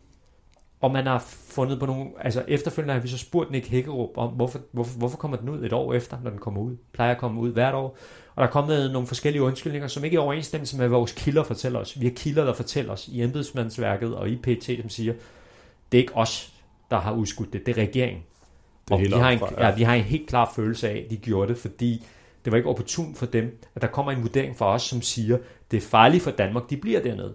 [0.80, 4.30] Og man har fundet på nogle, altså efterfølgende har vi så spurgt Nick Hækkerup om,
[4.30, 6.76] hvorfor, hvorfor, hvorfor kommer den ud et år efter, når den kommer ud?
[6.92, 7.96] Plejer at komme ud hvert år.
[8.36, 11.44] Og der er kommet nogle forskellige undskyldninger, som ikke er overensstemmelse med, hvad vores kilder
[11.44, 12.00] fortæller os.
[12.00, 15.12] Vi har kilder, der fortæller os i embedsmandsværket og i PT, som siger,
[15.92, 16.52] det er ikke os,
[16.90, 18.22] der har udskudt det, det er regeringen.
[18.84, 19.68] Det og vi har, en, ja.
[19.68, 22.06] ja, vi har en helt klar følelse af, at de gjorde det, fordi
[22.44, 25.38] det var ikke opportun for dem, at der kommer en vurdering fra os, som siger,
[25.70, 27.34] det er farligt for Danmark, de bliver dernede.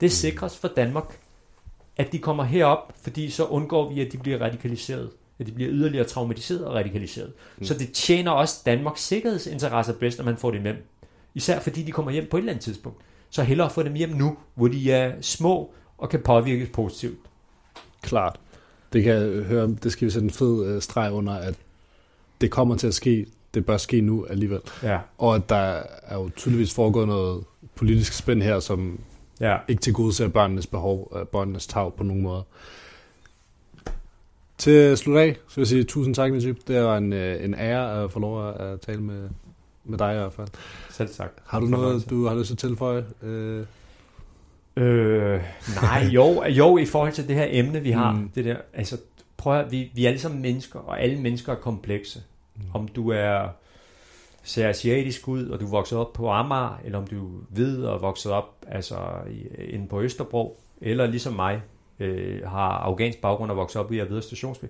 [0.00, 0.10] Det mm.
[0.10, 1.18] sikres for Danmark,
[1.96, 5.70] at de kommer herop, fordi så undgår vi, at de bliver radikaliseret at de bliver
[5.72, 7.32] yderligere traumatiseret og radikaliseret.
[7.58, 7.64] Mm.
[7.64, 10.76] Så det tjener også Danmarks sikkerhedsinteresser bedst, at man får dem hjem.
[11.34, 12.98] Især fordi de kommer hjem på et eller andet tidspunkt.
[13.30, 17.18] Så hellere få dem hjem nu, hvor de er små og kan påvirkes positivt.
[18.02, 18.40] Klart.
[18.92, 21.54] Det kan jeg høre, det skal vi sætte en fed øh, streg under, at
[22.40, 24.60] det kommer til at ske, det bør ske nu alligevel.
[24.82, 24.98] Ja.
[25.18, 29.00] Og at der er jo tydeligvis foregået noget politisk spænd her, som
[29.40, 29.56] ja.
[29.68, 32.42] ikke til gode ser børnenes behov, øh, børnenes tag på nogen måde.
[34.58, 36.56] Til at slutte af, så vil jeg sige tusind tak, Najib.
[36.68, 39.28] Det var en, øh, en ære at få lov at tale med,
[39.84, 40.48] med dig i hvert fald.
[40.90, 41.30] Selv tak.
[41.46, 43.04] Har du noget, du har lyst til at tilføje?
[43.22, 43.64] Øh...
[44.76, 45.40] Øh,
[45.82, 48.12] nej, jo, jo, i forhold til det her emne, vi har.
[48.12, 48.28] Mm.
[48.28, 48.98] Det der, altså,
[49.36, 52.22] prøv at, vi, vi er alle sammen mennesker, og alle mennesker er komplekse.
[52.56, 52.62] Mm.
[52.74, 53.48] Om du er
[54.42, 58.02] ser asiatisk ud, og du vokset op på Amager, eller om du er hvid og
[58.02, 58.96] vokset op altså,
[59.58, 61.62] inde på Østerbro, eller ligesom mig,
[62.00, 64.64] øh, har afghansk baggrund og vokset op i Avedre Stationsby.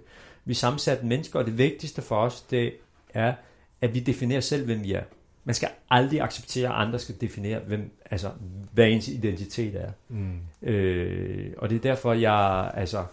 [0.45, 2.73] Vi er sammensat mennesker, og det vigtigste for os, det
[3.15, 3.35] er,
[3.81, 5.03] at vi definerer selv, hvem vi er.
[5.45, 8.31] Man skal aldrig acceptere, at andre skal definere, hvem, altså,
[8.73, 9.91] hvad ens identitet er.
[10.09, 10.39] Mm.
[10.63, 13.05] Øh, og det er derfor, jeg, altså,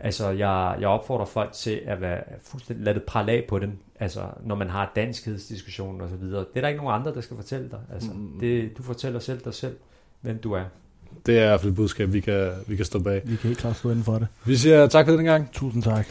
[0.00, 3.78] Altså, jeg, jeg opfordrer folk til at være fuldstændig lade det prale af på dem.
[4.00, 6.40] Altså, når man har danskhedsdiskussionen og så videre.
[6.40, 7.80] Det er der ikke nogen andre, der skal fortælle dig.
[7.92, 8.40] Altså, mm.
[8.40, 9.76] det, du fortæller selv dig selv,
[10.20, 10.64] hvem du er.
[11.26, 13.22] Det er i hvert fald et budskab, vi kan, vi kan stå bag.
[13.24, 14.26] Vi kan helt klart stå inden for det.
[14.44, 15.52] Vi siger tak for den gang.
[15.52, 16.06] Tusind tak.